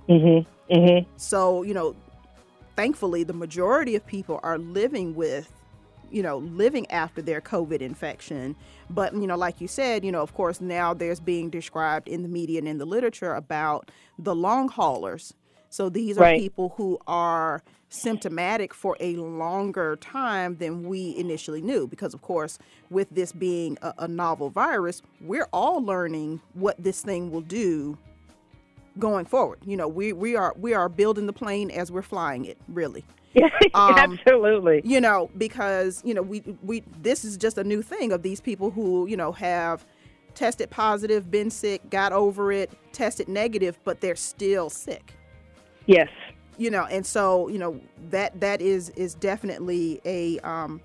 [0.09, 0.73] Mm-hmm.
[0.75, 1.11] Mm-hmm.
[1.17, 1.95] So you know
[2.77, 5.51] thankfully, the majority of people are living with,
[6.11, 8.57] you know, living after their COVID infection.
[8.91, 12.23] But, you know, like you said, you know, of course, now there's being described in
[12.23, 15.35] the media and in the literature about the long haulers.
[15.71, 16.39] So these are right.
[16.39, 21.87] people who are symptomatic for a longer time than we initially knew.
[21.87, 22.59] Because, of course,
[22.91, 27.99] with this being a, a novel virus, we're all learning what this thing will do
[28.99, 29.59] going forward.
[29.65, 33.05] You know, we we are we are building the plane as we're flying it, really.
[33.37, 34.81] Yeah, um, absolutely.
[34.85, 38.41] You know, because you know we we this is just a new thing of these
[38.41, 39.85] people who you know have
[40.37, 45.15] tested positive, been sick, got over it, tested negative, but they're still sick.
[45.87, 46.11] Yes.
[46.59, 47.81] You know, and so you know
[48.11, 50.81] that that is is definitely a um,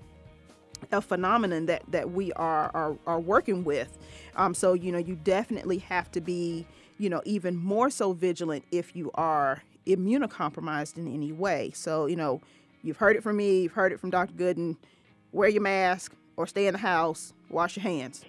[0.90, 3.96] a phenomenon that that we are are, are working with.
[4.34, 6.66] Um, so you know, you definitely have to be
[7.00, 11.72] you know even more so vigilant if you are immunocompromised in any way.
[11.74, 12.40] So you know,
[12.82, 14.34] you've heard it from me, you've heard it from Dr.
[14.34, 14.76] Gooden.
[15.32, 17.32] Wear your mask or stay in the house.
[17.48, 18.24] Wash your hands.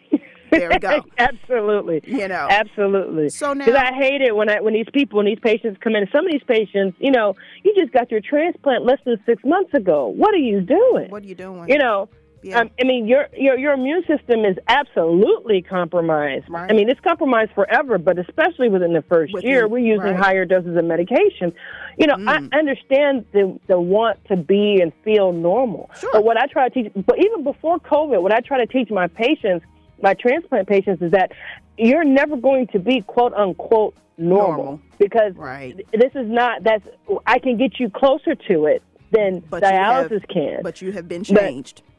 [0.51, 1.01] There we go.
[1.17, 2.01] Absolutely.
[2.05, 2.47] You know.
[2.49, 3.29] Absolutely.
[3.29, 5.95] So now, because I hate it when I when these people when these patients come
[5.95, 6.07] in.
[6.11, 9.73] Some of these patients, you know, you just got your transplant less than six months
[9.73, 10.07] ago.
[10.07, 11.09] What are you doing?
[11.09, 11.69] What are you doing?
[11.69, 12.09] You know.
[12.43, 12.59] Yeah.
[12.61, 16.45] Um, I mean, your your your immune system is absolutely compromised.
[16.49, 16.69] Right.
[16.69, 20.15] I mean, it's compromised forever, but especially within the first Within- year, we're using right.
[20.15, 21.53] higher doses of medication.
[21.97, 22.49] You know, Mm.
[22.51, 26.09] I understand the the want to be and feel normal, Sure.
[26.13, 28.89] but what I try to teach, but even before COVID, what I try to teach
[28.89, 29.65] my patients,
[30.01, 31.31] my transplant patients, is that
[31.77, 34.79] you're never going to be quote unquote normal, Normal.
[34.99, 35.75] because Right.
[35.93, 36.83] this is not that's
[37.27, 38.81] I can get you closer to it
[39.11, 41.81] than But you have- dialysis can But you have been changed.
[41.83, 41.90] but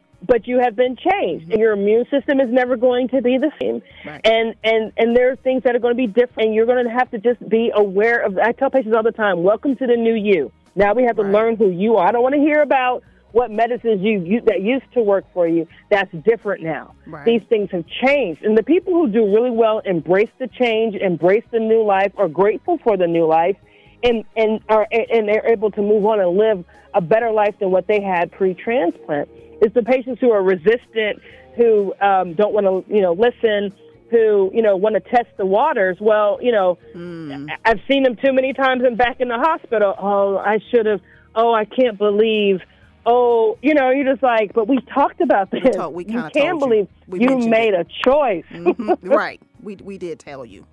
[0.45, 3.83] you have been changed and your immune system is never going to be the same
[4.05, 4.21] Right.
[4.27, 6.85] and and and there are things that are going to be different and you're going
[6.85, 9.87] to have to just be aware of i tell patients all the time welcome to
[9.87, 11.33] the new you now we have to Right.
[11.33, 13.03] learn who you are i don't want to hear about
[13.33, 17.25] what medicines you, you that used to work for you that's different now Right.
[17.25, 21.45] these things have changed and the people who do really well embrace the change embrace
[21.51, 23.57] the new life are grateful for the new life
[24.03, 26.65] and and are and they're able to move on and live
[26.95, 29.27] a better life than what they had pre-transplant.
[29.63, 31.23] It's the patients who are resistant,
[31.57, 33.73] who um, don't want to, you know, listen,
[34.11, 35.97] who you know want to test the waters.
[36.01, 39.95] Well, you know, I- I've seen them too many times and back in the hospital.
[39.99, 41.01] Oh, I should have.
[41.35, 42.61] Oh, I can't believe.
[43.07, 45.63] Oh, you know, you're just like, but we talked about this.
[45.91, 46.59] we you can't you.
[46.59, 47.81] believe We you made it.
[47.81, 48.45] a choice.
[48.51, 48.99] Mhm.
[49.03, 49.41] right.
[49.63, 50.67] We we did tell you.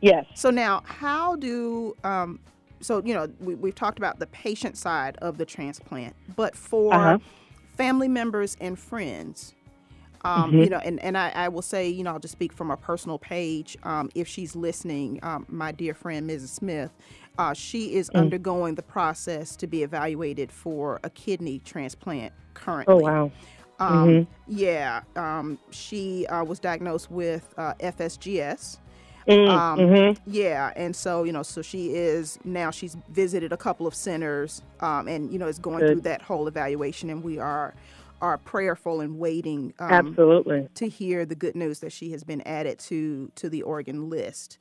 [0.00, 0.24] yes.
[0.34, 2.40] So now, how do um,
[2.80, 6.94] so you know we, we've talked about the patient side of the transplant, but for
[6.94, 7.18] Uh-huh.
[7.76, 9.54] Family members and friends,
[10.24, 10.62] um, Mm-hmm.
[10.62, 12.76] you know, and, and I, I will say, you know, I'll just speak from a
[12.76, 13.76] personal page.
[13.82, 16.48] Um, if she's listening, um, my dear friend Mrs.
[16.48, 16.92] Smith,
[17.38, 18.20] uh, she is Mm.
[18.20, 22.94] undergoing the process to be evaluated for a kidney transplant currently.
[22.94, 23.32] Oh wow.
[23.80, 28.78] Um, Yeah, um, she uh, was diagnosed with uh, FSGS.
[29.28, 30.16] Mm, Um, mhm.
[30.26, 32.70] Yeah, and so you know, so she is now.
[32.70, 35.84] She's visited a couple of centers, um, and you know, is going Good.
[35.84, 37.74] through that whole evaluation, and we are
[38.20, 40.68] are prayerful and waiting um, Absolutely.
[40.74, 44.58] to hear the good news that she has been added to to the organ list.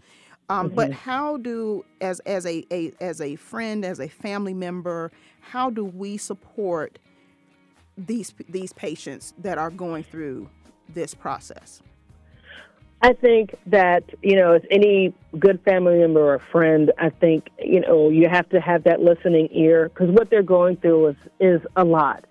[0.50, 0.76] Um, Mm-hmm.
[0.76, 5.70] But how do, as as a, a as a friend, as a family member, how
[5.70, 7.00] do we support
[7.98, 10.50] these these patients that are going through
[10.90, 11.82] this process?
[13.04, 17.80] I think that, you know, as any good family member or friend, I think, you
[17.80, 21.62] know, you have to have that listening ear because what they're going through is, is
[21.76, 22.26] a lot.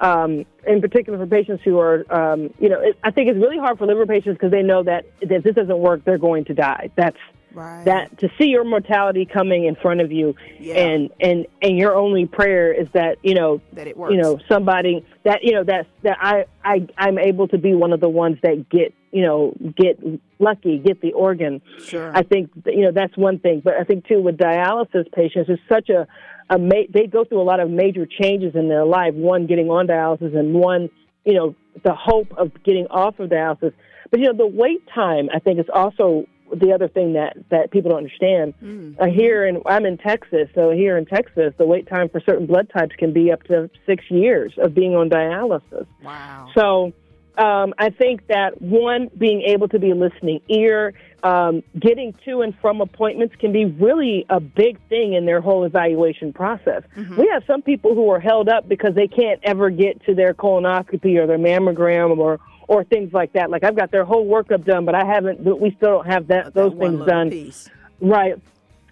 [0.00, 3.58] Um, in particular for patients who are, um, you know, it, I think it's really
[3.58, 6.54] hard for liver patients because they know that if this doesn't work, they're going to
[6.54, 6.90] die.
[6.96, 7.16] That's
[7.52, 7.86] Right.
[7.86, 10.74] that to see your mortality coming in front of you Yeah.
[10.74, 14.12] and and and your only prayer is that you know That it works.
[14.12, 17.94] you know somebody that you know that that I I I'm able to be one
[17.94, 19.98] of the ones that get you know get
[20.38, 22.10] lucky get the organ Sure.
[22.14, 25.62] I think you know that's one thing but I think too with dialysis patients it's
[25.76, 26.06] such a
[26.50, 29.68] a ma- they go through a lot of major changes in their life one getting
[29.70, 30.82] on dialysis and one
[31.24, 33.72] you know the hope of getting off of dialysis
[34.10, 36.26] but you know the wait time I think is also
[36.64, 38.54] the other thing that that people don't understand
[39.00, 42.46] uh, here in I'm in Texas, so here in Texas, the wait time for certain
[42.46, 45.86] blood types can be up to six years of being on dialysis.
[46.04, 46.48] wow.
[46.54, 46.92] So
[47.38, 52.42] um, I think that one, being able to be a listening ear, um, getting to
[52.42, 56.82] and from appointments can be really a big thing in their whole evaluation process.
[57.16, 60.34] We have some people who are held up because they can't ever get to their
[60.34, 63.48] colonoscopy or their mammogram or or things like that.
[63.50, 65.44] Like I've got their whole workup done, but I haven't.
[65.44, 67.30] but We still don't have that That those things done.
[67.30, 67.68] piece.
[68.00, 68.36] Right.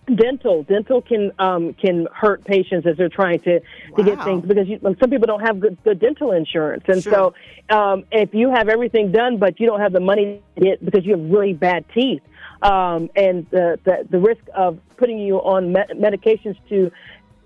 [0.07, 4.69] Dental, dental can um, can hurt patients as they're trying to, to get things because
[4.69, 7.33] you, some people don't have good, good dental insurance, and Sure.
[7.71, 10.85] so um, if you have everything done but you don't have the money to get
[10.85, 12.21] because you have really bad teeth,
[12.61, 16.91] um, and the, the the risk of putting you on me- medications to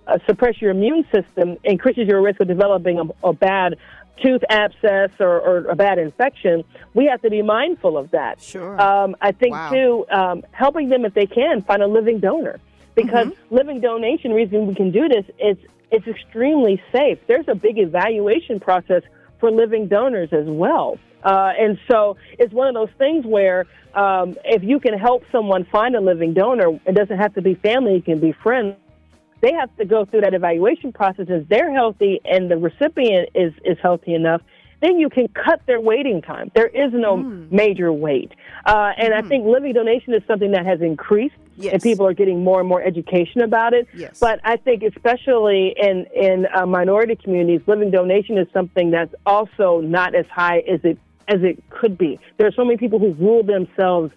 [0.08, 3.76] uh, suppress your immune system increases your risk of developing a, a bad
[4.22, 6.64] tooth abscess or, or a bad infection.
[6.94, 8.40] We have to be mindful of that.
[8.40, 8.80] Sure.
[8.80, 9.70] Um, I think Wow.
[9.70, 12.60] too, um, helping them if they can find a living donor
[12.94, 13.54] because Mm-hmm.
[13.54, 14.32] living donation.
[14.32, 15.56] Reason we can do this is
[15.90, 17.18] it's extremely safe.
[17.26, 19.02] There's a big evaluation process
[19.40, 20.98] for living donors as well.
[21.22, 25.64] Uh, and so it's one of those things where um, if you can help someone
[25.64, 28.76] find a living donor, it doesn't have to be family, it can be friends.
[29.40, 33.52] They have to go through that evaluation process as they're healthy and the recipient is,
[33.64, 34.42] is healthy enough.
[34.80, 36.50] then you can cut their waiting time.
[36.54, 37.50] There is no mm.
[37.50, 38.32] major wait.
[38.64, 39.24] Uh, and mm.
[39.24, 41.34] I think living donation is something that has increased.
[41.56, 41.72] Yes.
[41.72, 43.88] And people are getting more and more education about it.
[43.92, 44.20] Yes.
[44.20, 49.80] But I think, especially in in uh, minority communities, living donation is something that's also
[49.80, 52.20] not as high as it as it could be.
[52.36, 54.12] There are so many people who rule themselves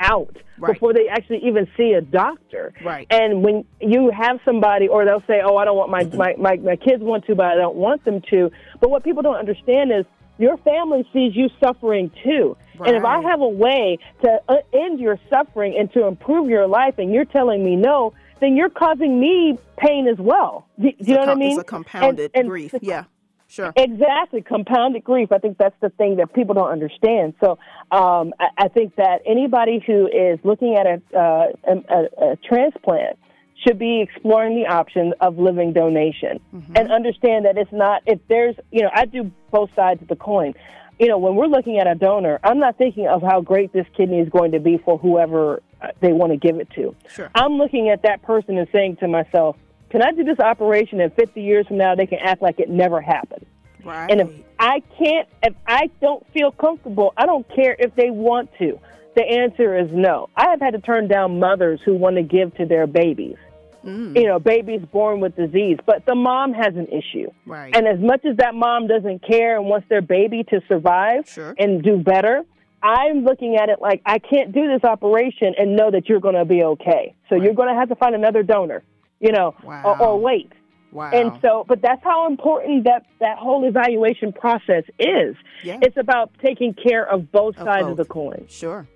[0.00, 0.72] out right.
[0.72, 2.72] before they actually even see a doctor.
[2.82, 3.06] Right.
[3.10, 6.56] And when you have somebody, or they'll say, "Oh, I don't want my my my,
[6.56, 9.92] my kids want to, but I don't want them to." But what people don't understand
[9.92, 10.04] is
[10.38, 12.56] your family sees you suffering too.
[12.78, 12.88] Right.
[12.88, 16.66] And if I have a way to uh, end your suffering and to improve your
[16.66, 20.66] life, and you're telling me no, then you're causing me pain as well.
[20.80, 21.50] Do, do you know com- what I mean?
[21.52, 22.74] It's a compounded and, and grief.
[22.80, 23.04] Yeah.
[23.50, 23.72] Sure.
[23.76, 24.42] Exactly.
[24.42, 25.32] Compounded grief.
[25.32, 27.34] I think that's the thing that people don't understand.
[27.40, 27.58] So
[27.90, 33.18] um, I, I, think that anybody who is looking at a, uh, a, a, transplant
[33.66, 36.76] should be exploring the option of living donation mm-hmm.
[36.76, 40.16] and understand that it's not, if there's, you know, I do both sides of the
[40.16, 40.54] coin.
[41.00, 43.86] You know, when we're looking at a donor, I'm not thinking of how great this
[43.96, 46.94] kidney is going to be for whoever uh, they want to give it to.
[47.08, 47.30] Sure.
[47.34, 49.56] I'm looking at that person and saying to myself,
[49.90, 52.70] can I do this operation and 50 years from now they can act like it
[52.70, 53.44] never happened?
[53.84, 54.10] Right.
[54.10, 58.50] And if I can't, if I don't feel comfortable, I don't care if they want
[58.58, 58.78] to.
[59.16, 60.28] The answer is no.
[60.36, 63.36] I have had to turn down mothers who want to give to their babies.
[63.84, 64.14] Mm.
[64.14, 67.30] You know, babies born with disease, but the mom has an issue.
[67.46, 67.74] Right.
[67.74, 71.54] And as much as that mom doesn't care and wants their baby to survive sure.
[71.58, 72.44] and do better,
[72.82, 76.34] I'm looking at it like I can't do this operation and know that you're going
[76.34, 77.14] to be okay.
[77.28, 77.44] So right.
[77.44, 78.84] you're going to have to find another donor
[79.20, 79.82] you know, wow.
[79.84, 80.52] or, or wait.
[80.92, 81.10] Wow.
[81.12, 85.36] And so, but that's how important that that whole evaluation process is.
[85.62, 85.78] Yeah.
[85.82, 87.92] It's about taking care of both of sides both.
[87.92, 88.46] of the coin.
[88.48, 88.88] Sure,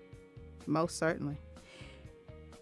[0.67, 1.37] most certainly.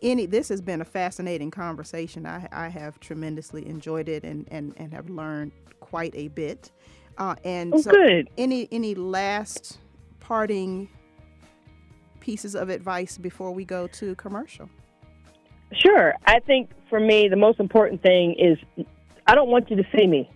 [0.02, 2.26] Any, this has been a fascinating conversation.
[2.26, 6.72] I, I have tremendously enjoyed it and, and, and have learned quite a bit.
[7.18, 8.28] Uh, and oh, so good.
[8.36, 9.78] any any last
[10.18, 10.88] parting
[12.20, 14.68] pieces of advice before we go to commercial?
[15.74, 16.14] Sure.
[16.26, 18.86] I think for me, the most important thing is
[19.26, 20.30] I don't want you to see me.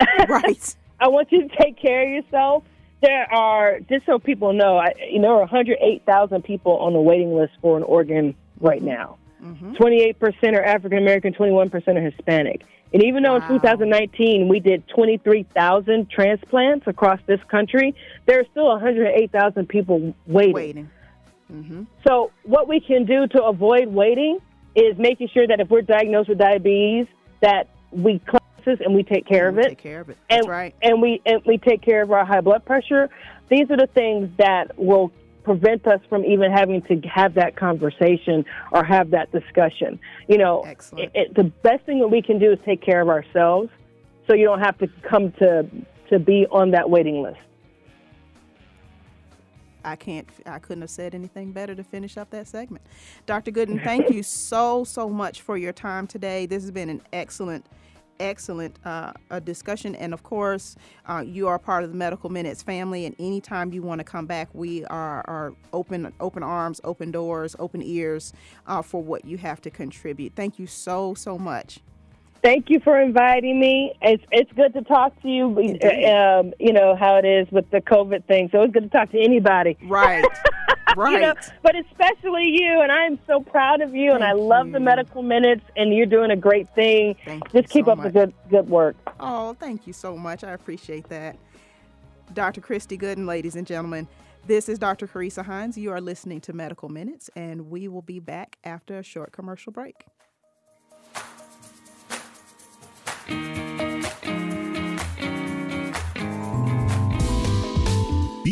[0.28, 0.76] right.
[1.00, 2.64] I want you to take care of yourself.
[3.00, 7.52] There are, just so people know, I, you know, 108,000 people on the waiting list
[7.60, 9.18] for an organ right now.
[9.42, 9.74] Mm-hmm.
[9.74, 12.62] 28% are African American, 21% are Hispanic.
[12.94, 13.48] And even though wow.
[13.48, 17.94] in 2019 we did 23,000 transplants across this country,
[18.26, 20.54] there are still 108,000 people waiting.
[20.54, 20.90] Waiting.
[21.52, 21.82] Mm-hmm.
[22.06, 24.38] So, what we can do to avoid waiting
[24.74, 27.06] is making sure that if we're diagnosed with diabetes,
[27.40, 29.68] that we classes and we take care of it.
[29.70, 30.18] Take care of it.
[30.28, 30.74] That's and, right.
[30.82, 33.08] And we and we take care of our high blood pressure.
[33.48, 35.12] These are the things that will
[35.44, 40.00] prevent us from even having to have that conversation or have that discussion.
[40.26, 40.62] You know,
[40.98, 43.68] It, it, the best thing that we can do is take care of ourselves,
[44.26, 45.68] so you don't have to come to
[46.10, 47.38] to be on that waiting list.
[49.84, 52.84] I can't, I couldn't have said anything better to finish up that segment.
[53.26, 53.50] Dr.
[53.50, 56.46] Gooden, thank you so, so much for your time today.
[56.46, 57.66] This has been an excellent,
[58.20, 59.12] excellent uh,
[59.44, 59.94] discussion.
[59.94, 60.76] And of course,
[61.06, 63.06] uh, you are part of the Medical Minutes family.
[63.06, 67.56] And anytime you want to come back, we are, are open, open arms, open doors,
[67.58, 68.32] open ears
[68.66, 70.34] uh, for what you have to contribute.
[70.34, 71.80] Thank you so, so much.
[72.44, 73.94] Thank you for inviting me.
[74.02, 75.46] It's it's good to talk to you.
[75.46, 79.10] Um, you know how it is with the COVID thing, so it's good to talk
[79.12, 79.78] to anybody.
[79.84, 80.22] Right,
[80.94, 81.12] right.
[81.12, 81.32] you know,
[81.62, 84.72] but especially you, and I am so proud of you, Thank and I love you.
[84.74, 87.16] the medical minutes, and you're doing a great thing.
[87.24, 88.08] Thank Just keep so up much.
[88.08, 88.96] the good good work.
[89.18, 90.44] Oh, thank you so much.
[90.44, 91.38] I appreciate that.
[92.34, 92.60] Dr.
[92.60, 94.06] Christy Gooden, ladies and gentlemen.
[94.46, 95.06] This is Dr.
[95.06, 95.78] Carissa Hines.
[95.78, 99.72] You are listening to Medical Minutes, and we will be back after a short commercial
[99.72, 100.04] break.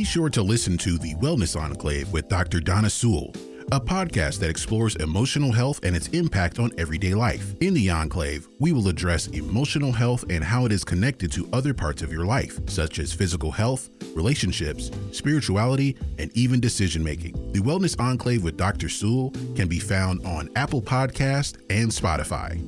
[0.02, 2.58] Be sure to listen to The Wellness Enclave with Dr.
[2.58, 3.32] Donna Sewell,
[3.70, 7.54] a podcast that explores emotional health and its impact on everyday life.
[7.60, 11.72] In The Enclave, we will address emotional health and how it is connected to other
[11.72, 17.52] parts of your life, such as physical health, relationships, spirituality, and even decision making.
[17.52, 18.88] The Wellness Enclave with Dr.
[18.88, 22.58] Sewell can be found on Apple Podcast and Spotify.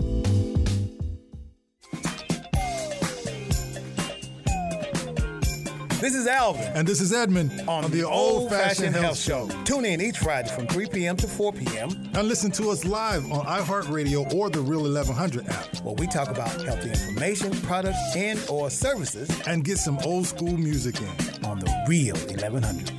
[6.05, 9.49] This is Alvin And this is Edmund on, the Old Fashioned Health Show.
[9.65, 11.17] Tune in each Friday from 3 p.m.
[11.17, 11.89] to 4 p.m.
[12.13, 15.77] And listen to us live on iHeartRadio or the Real 1100 app.
[15.83, 20.55] where we talk about healthy information, products, and or services And get some old school
[20.59, 21.43] music in.
[21.47, 22.93] on the Real 1100.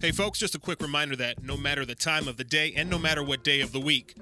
[0.00, 2.88] Hey, folks, just a quick reminder that no matter the time of the day and
[2.88, 4.16] no matter what day of the week,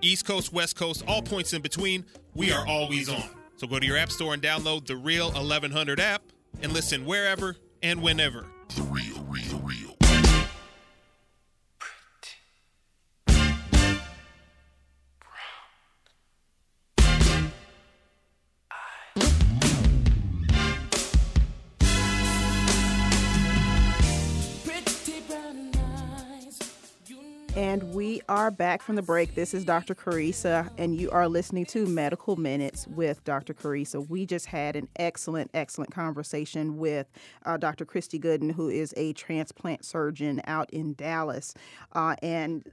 [0.00, 2.04] East Coast, West Coast, all points in between,
[2.36, 3.24] we are always on.
[3.64, 6.22] So go to your app store and download the Real 1100 app
[6.60, 8.44] and listen wherever and whenever.
[8.76, 9.23] The real.
[28.14, 29.34] We are back from the break.
[29.34, 29.92] This is Dr.
[29.92, 33.52] Carissa, and you are listening to Medical Minutes with Dr.
[33.54, 34.08] Carissa.
[34.08, 37.08] We just had an excellent, excellent conversation with
[37.44, 37.84] uh, Dr.
[37.84, 41.54] Christy Gooden, who is a transplant surgeon out in Dallas.
[41.92, 42.70] Uh, and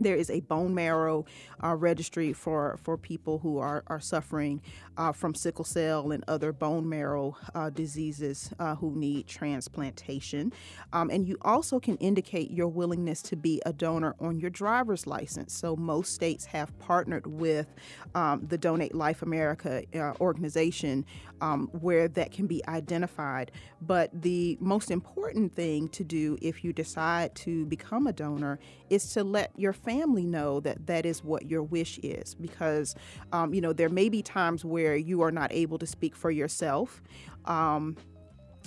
[0.00, 1.24] there is a bone marrow
[1.62, 4.60] uh, registry for, for people who are, are suffering
[4.96, 10.52] uh, from sickle cell and other bone marrow uh, diseases uh, who need transplantation.
[10.92, 15.06] Um, and you also can indicate your willingness to be a donor on your driver's
[15.06, 15.52] license.
[15.52, 17.66] So most states have partnered with
[18.14, 21.04] um, the Donate Life America uh, organization
[21.40, 23.50] um, where that can be identified.
[23.80, 29.12] But the most important thing to do if you decide to become a donor is
[29.14, 32.94] to let your family know that that is what your wish is because
[33.32, 36.30] um, you know there may be times where you are not able to speak for
[36.30, 37.02] yourself
[37.46, 37.96] um,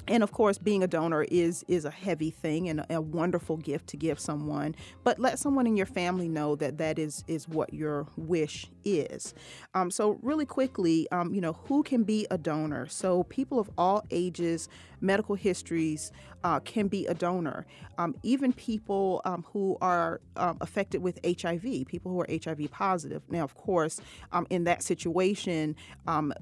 [0.07, 3.57] and of course being a donor is is a heavy thing and a, a, wonderful
[3.57, 7.47] gift to give someone but let someone in your family know that that is is
[7.47, 9.33] what your wish is.
[9.73, 12.87] Um, so really quickly um, you know who can be a donor?
[12.87, 14.69] So people of all ages
[14.99, 16.11] medical histories
[16.43, 17.65] uh, can be a donor.
[17.97, 23.21] Um, even people um, who are um, affected with hiv people who are hiv positive.
[23.29, 23.99] Now of course
[24.31, 25.75] um, in that situation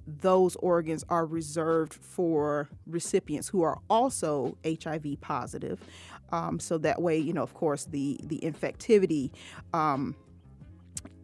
[0.08, 5.80] those organs are reserved for recipients who are also HIV positive.
[6.32, 9.32] Um, so that way, you know, of course, the the infectivity
[9.74, 10.16] um,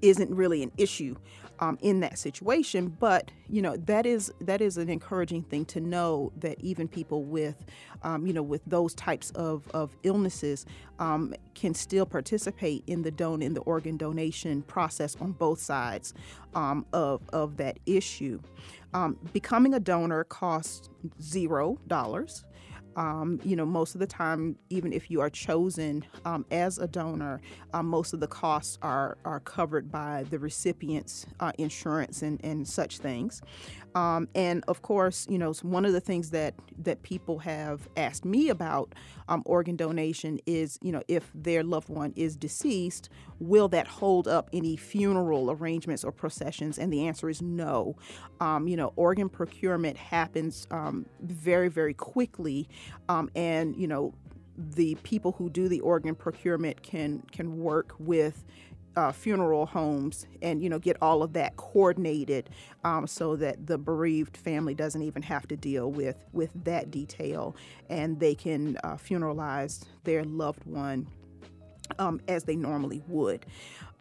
[0.02, 1.16] isn't really an issue
[1.62, 2.96] um, in that situation.
[3.00, 7.24] But you know, that is that is an encouraging thing to know that even people
[7.24, 7.56] with,
[8.04, 10.66] um, you know, with those types of, of illnesses
[11.00, 16.14] um, can still participate in the don in the organ donation process on both sides
[16.56, 18.40] um, of of that issue.
[18.94, 20.90] Um, becoming a donor costs
[21.22, 22.44] zero dollars.
[22.96, 26.88] Um, you know, most of the time, even if you are chosen um, as a
[26.88, 27.42] donor,
[27.74, 32.68] uh, most of the costs are, are covered by the recipient's uh, insurance and, and
[32.68, 33.42] such things.
[33.96, 38.26] Um, and of course, you know, one of the things that, that people have asked
[38.26, 38.94] me about
[39.28, 44.28] um, organ donation is, you know, if their loved one is deceased, will that hold
[44.28, 46.78] up any funeral arrangements or processions?
[46.80, 47.96] And the answer is no.
[48.40, 52.70] Um, you know, organ procurement happens um, very, very quickly.
[53.10, 54.14] Um, and, you know,
[54.58, 58.44] the people who do the organ procurement can can work with
[58.96, 62.50] uh, funeral homes and you know get all of that coordinated
[62.84, 67.56] um, so that the bereaved family doesn't even have to deal with with that detail.
[67.90, 71.08] And they can uh, funeralize their loved one
[72.00, 73.46] um, as they normally would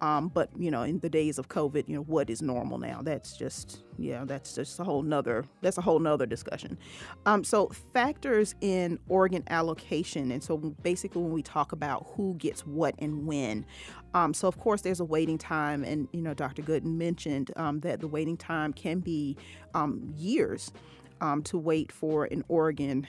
[0.00, 3.00] um, but you know, in the days of COVID, you know, what is normal now?
[3.02, 6.78] That's just yeah, that's just a whole nother that's a whole nother discussion.
[7.26, 12.66] Um, so factors in organ allocation, and so basically when we talk about who gets
[12.66, 13.66] what and when,
[14.14, 16.62] um, so of course there's a waiting time, and you know, Dr.
[16.62, 19.36] Gooden mentioned um, that the waiting time can be
[19.74, 20.72] um, years
[21.20, 23.06] um, to wait for an organ.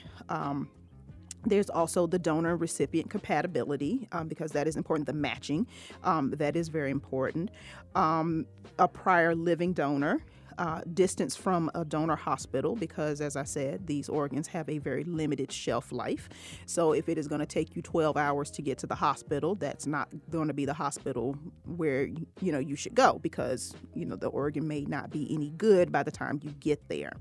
[1.44, 5.06] There's also the donor recipient compatibility um, because that is important.
[5.06, 5.66] The matching,
[6.04, 7.50] um, that is very important.
[7.94, 8.46] Um,
[8.78, 10.22] a prior living donor.
[10.58, 15.04] Uh, distance from a donor hospital because, as I said, these organs have a very
[15.04, 16.28] limited shelf life.
[16.66, 19.54] So, if it is going to take you 12 hours to get to the hospital,
[19.54, 24.04] that's not going to be the hospital where you know you should go because you
[24.04, 27.12] know the organ may not be any good by the time you get there.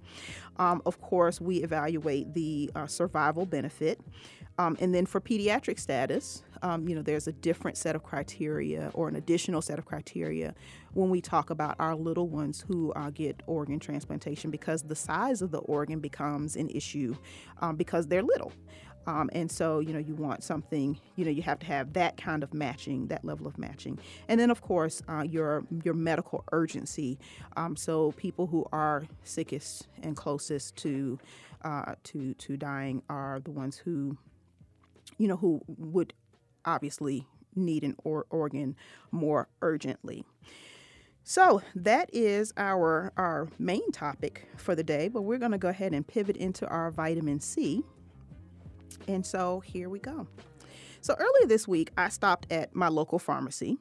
[0.58, 4.00] Um, of course, we evaluate the uh, survival benefit.
[4.58, 8.92] Um, and then for pediatric status, um, you know, there's a different set of criteria
[8.94, 10.54] or an additional set of criteria
[10.94, 15.42] when we talk about our little ones who uh, get organ transplantation because the size
[15.42, 17.16] of the organ becomes an issue
[17.62, 18.52] um, because they're little.
[19.08, 22.18] Um, and so, you know, you want something, you know, you have to have that
[22.18, 23.98] kind of matching, that level of matching.
[24.28, 27.18] And then, of course, uh, your your medical urgency.
[27.58, 31.18] Um, so, people who are sickest and closest to
[31.64, 34.18] uh, to to dying are the ones who,
[35.18, 36.14] you know, who would
[36.66, 38.76] obviously need an or- organ
[39.12, 40.24] more urgently.
[41.24, 45.70] So that is our our main topic for the day, but we're going to go
[45.70, 47.84] ahead and pivot into our vitamin C.
[49.08, 50.28] And so here we go.
[51.02, 53.78] So earlier this week, I stopped at my local pharmacy.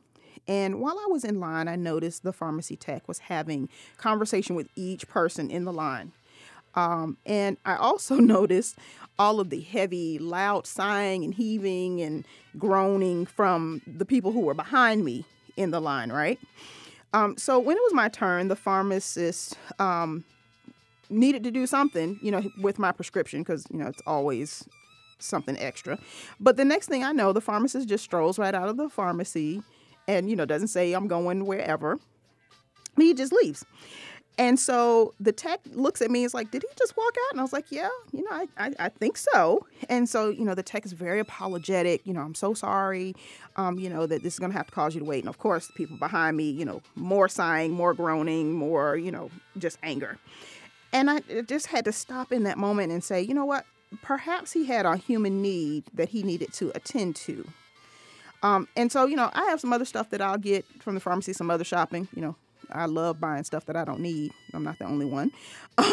[0.48, 3.68] And while I was in line, I noticed the pharmacy tech was having
[3.98, 6.12] conversation with each person in the line.
[6.74, 8.76] Um, and I also noticed
[9.18, 12.24] all of the heavy, loud sighing and heaving and
[12.58, 15.24] groaning from the people who were behind me
[15.56, 16.38] in the line, right?
[17.12, 20.24] Um, so when it was my turn, the pharmacist um,
[21.08, 24.64] needed to do something, you know, with my prescription because, you know, it's always
[25.18, 25.98] something extra.
[26.38, 29.62] But the next thing I know, the pharmacist just strolls right out of the pharmacy
[30.08, 31.98] and, you know, doesn't say I'm going wherever.
[32.96, 33.64] He just leaves.
[34.40, 37.32] And so the tech looks at me, and it's like, did he just walk out?
[37.32, 39.66] And I was like, yeah, you know, I, I, I think so.
[39.90, 42.00] And so, you know, the tech is very apologetic.
[42.06, 43.14] You know, I'm so sorry,
[43.56, 45.18] um, you know, that this is going to have to cause you to wait.
[45.18, 49.12] And of course, the people behind me, you know, more sighing, more groaning, more, you
[49.12, 50.16] know, just anger.
[50.90, 53.66] And I just had to stop in that moment and say, you know what?
[54.00, 57.46] Perhaps he had a human need that he needed to attend to.
[58.42, 61.00] Um, and so, you know, I have some other stuff that I'll get from the
[61.00, 62.36] pharmacy, some other shopping, you know,
[62.72, 64.32] I love buying stuff that I don't need.
[64.54, 65.32] I'm not the only one.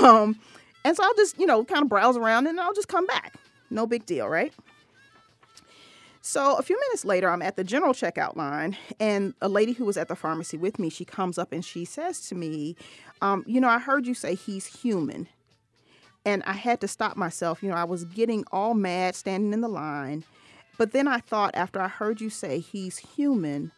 [0.04, 0.40] Um,
[0.84, 3.36] and so I'll just, you know, kind of browse around and I'll just come back.
[3.70, 4.54] No big deal, right?
[6.22, 9.86] So a few minutes later, I'm at the general checkout line, and a lady who
[9.86, 12.76] was at the pharmacy with me, she comes up and she says to me,
[13.22, 15.30] um, "You know, I heard you say he's human."
[16.26, 17.64] And I had to stop myself.
[17.64, 20.26] You know, I was getting all mad standing in the line.
[20.78, 23.72] But then I thought, after I heard you say he's human,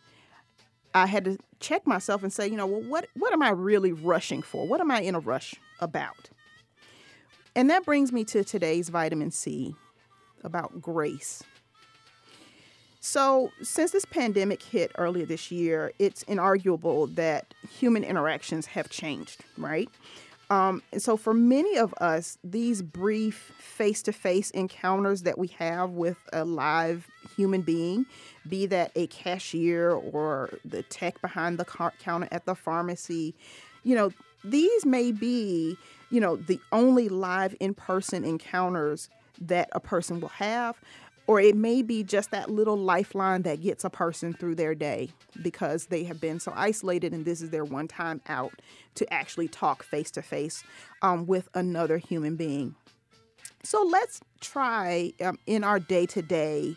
[0.93, 3.91] I had to check myself and say, you know, well, what what am I really
[3.91, 4.67] rushing for?
[4.67, 6.29] What am I in a rush about?
[7.55, 9.75] And that brings me to today's vitamin C
[10.43, 11.43] about grace.
[13.01, 19.45] So, since this pandemic hit earlier this year, it's inarguable that human interactions have changed,
[19.57, 19.89] right?
[20.49, 25.47] Um, and so, for many of us, these brief face to face encounters that we
[25.59, 28.07] have with a live human being,
[28.47, 31.65] be that a cashier or the tech behind the
[31.99, 33.35] counter at the pharmacy,
[33.83, 34.11] you know,
[34.43, 35.77] these may be,
[36.09, 39.09] you know, the only live in person encounters
[39.41, 40.75] that a person will have
[41.29, 45.07] or it may be just that little lifeline that gets a person through their day
[45.43, 48.51] because they have been so isolated and this is their one time out
[48.95, 50.63] to actually talk face to face
[51.27, 52.73] with another human being.
[53.61, 56.75] So let's try um, in our day to day,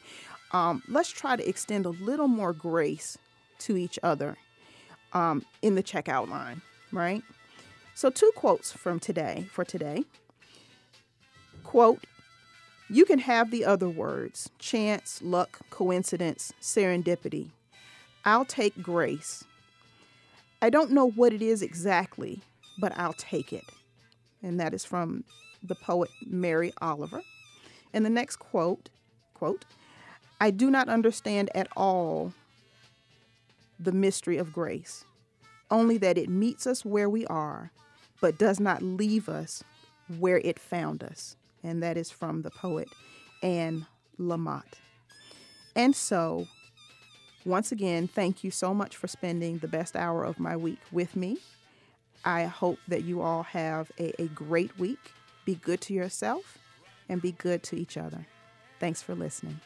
[0.87, 3.17] let's try to extend a little more grace
[3.61, 4.37] to each other
[5.15, 6.61] um, in the checkout line,
[6.93, 7.23] right?
[7.95, 10.05] So, two quotes from today for today.
[11.65, 12.05] Quote,
[12.89, 17.51] you can have the other words chance, luck, coincidence, serendipity.
[18.25, 19.45] I'll take grace.
[20.61, 22.41] I don't know what it is exactly,
[22.79, 23.65] but I'll take it.
[24.43, 25.25] And that is from
[25.63, 27.23] the poet Mary Oliver.
[27.93, 28.89] And the next quote,
[29.35, 29.65] quote,
[30.41, 32.33] I do not understand at all
[33.79, 35.05] the mystery of grace,
[35.71, 37.73] only that it meets us where we are,
[38.21, 39.65] but does not leave us
[40.19, 42.89] where it found us and that is from the poet
[43.43, 43.87] Anne
[44.19, 44.75] Lamott.
[45.75, 46.47] And so,
[47.45, 51.17] once again, thank you so much for spending the best hour of my week with
[51.17, 51.39] me.
[52.25, 55.13] I hope that you all have a, a great week.
[55.45, 56.59] Be good to yourself
[57.09, 58.27] and be good to each other.
[58.79, 59.61] Thanks for listening.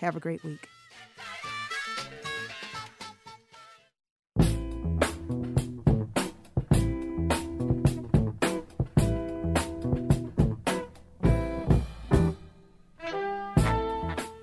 [0.00, 0.68] Have a great week.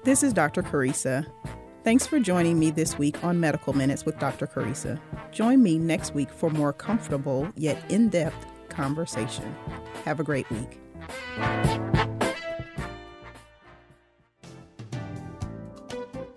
[0.08, 0.64] This is Dr.
[0.64, 1.28] Carissa.
[1.84, 4.48] Thanks for joining me this week on Medical Minutes with Dr.
[4.48, 5.02] Carissa.
[5.34, 9.54] Join me next week for more comfortable yet in depth conversation.
[10.06, 10.80] Have a great week.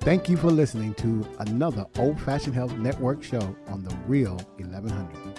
[0.01, 5.30] Thank you for listening to another Old Fashioned Health Network show on the Real 1100.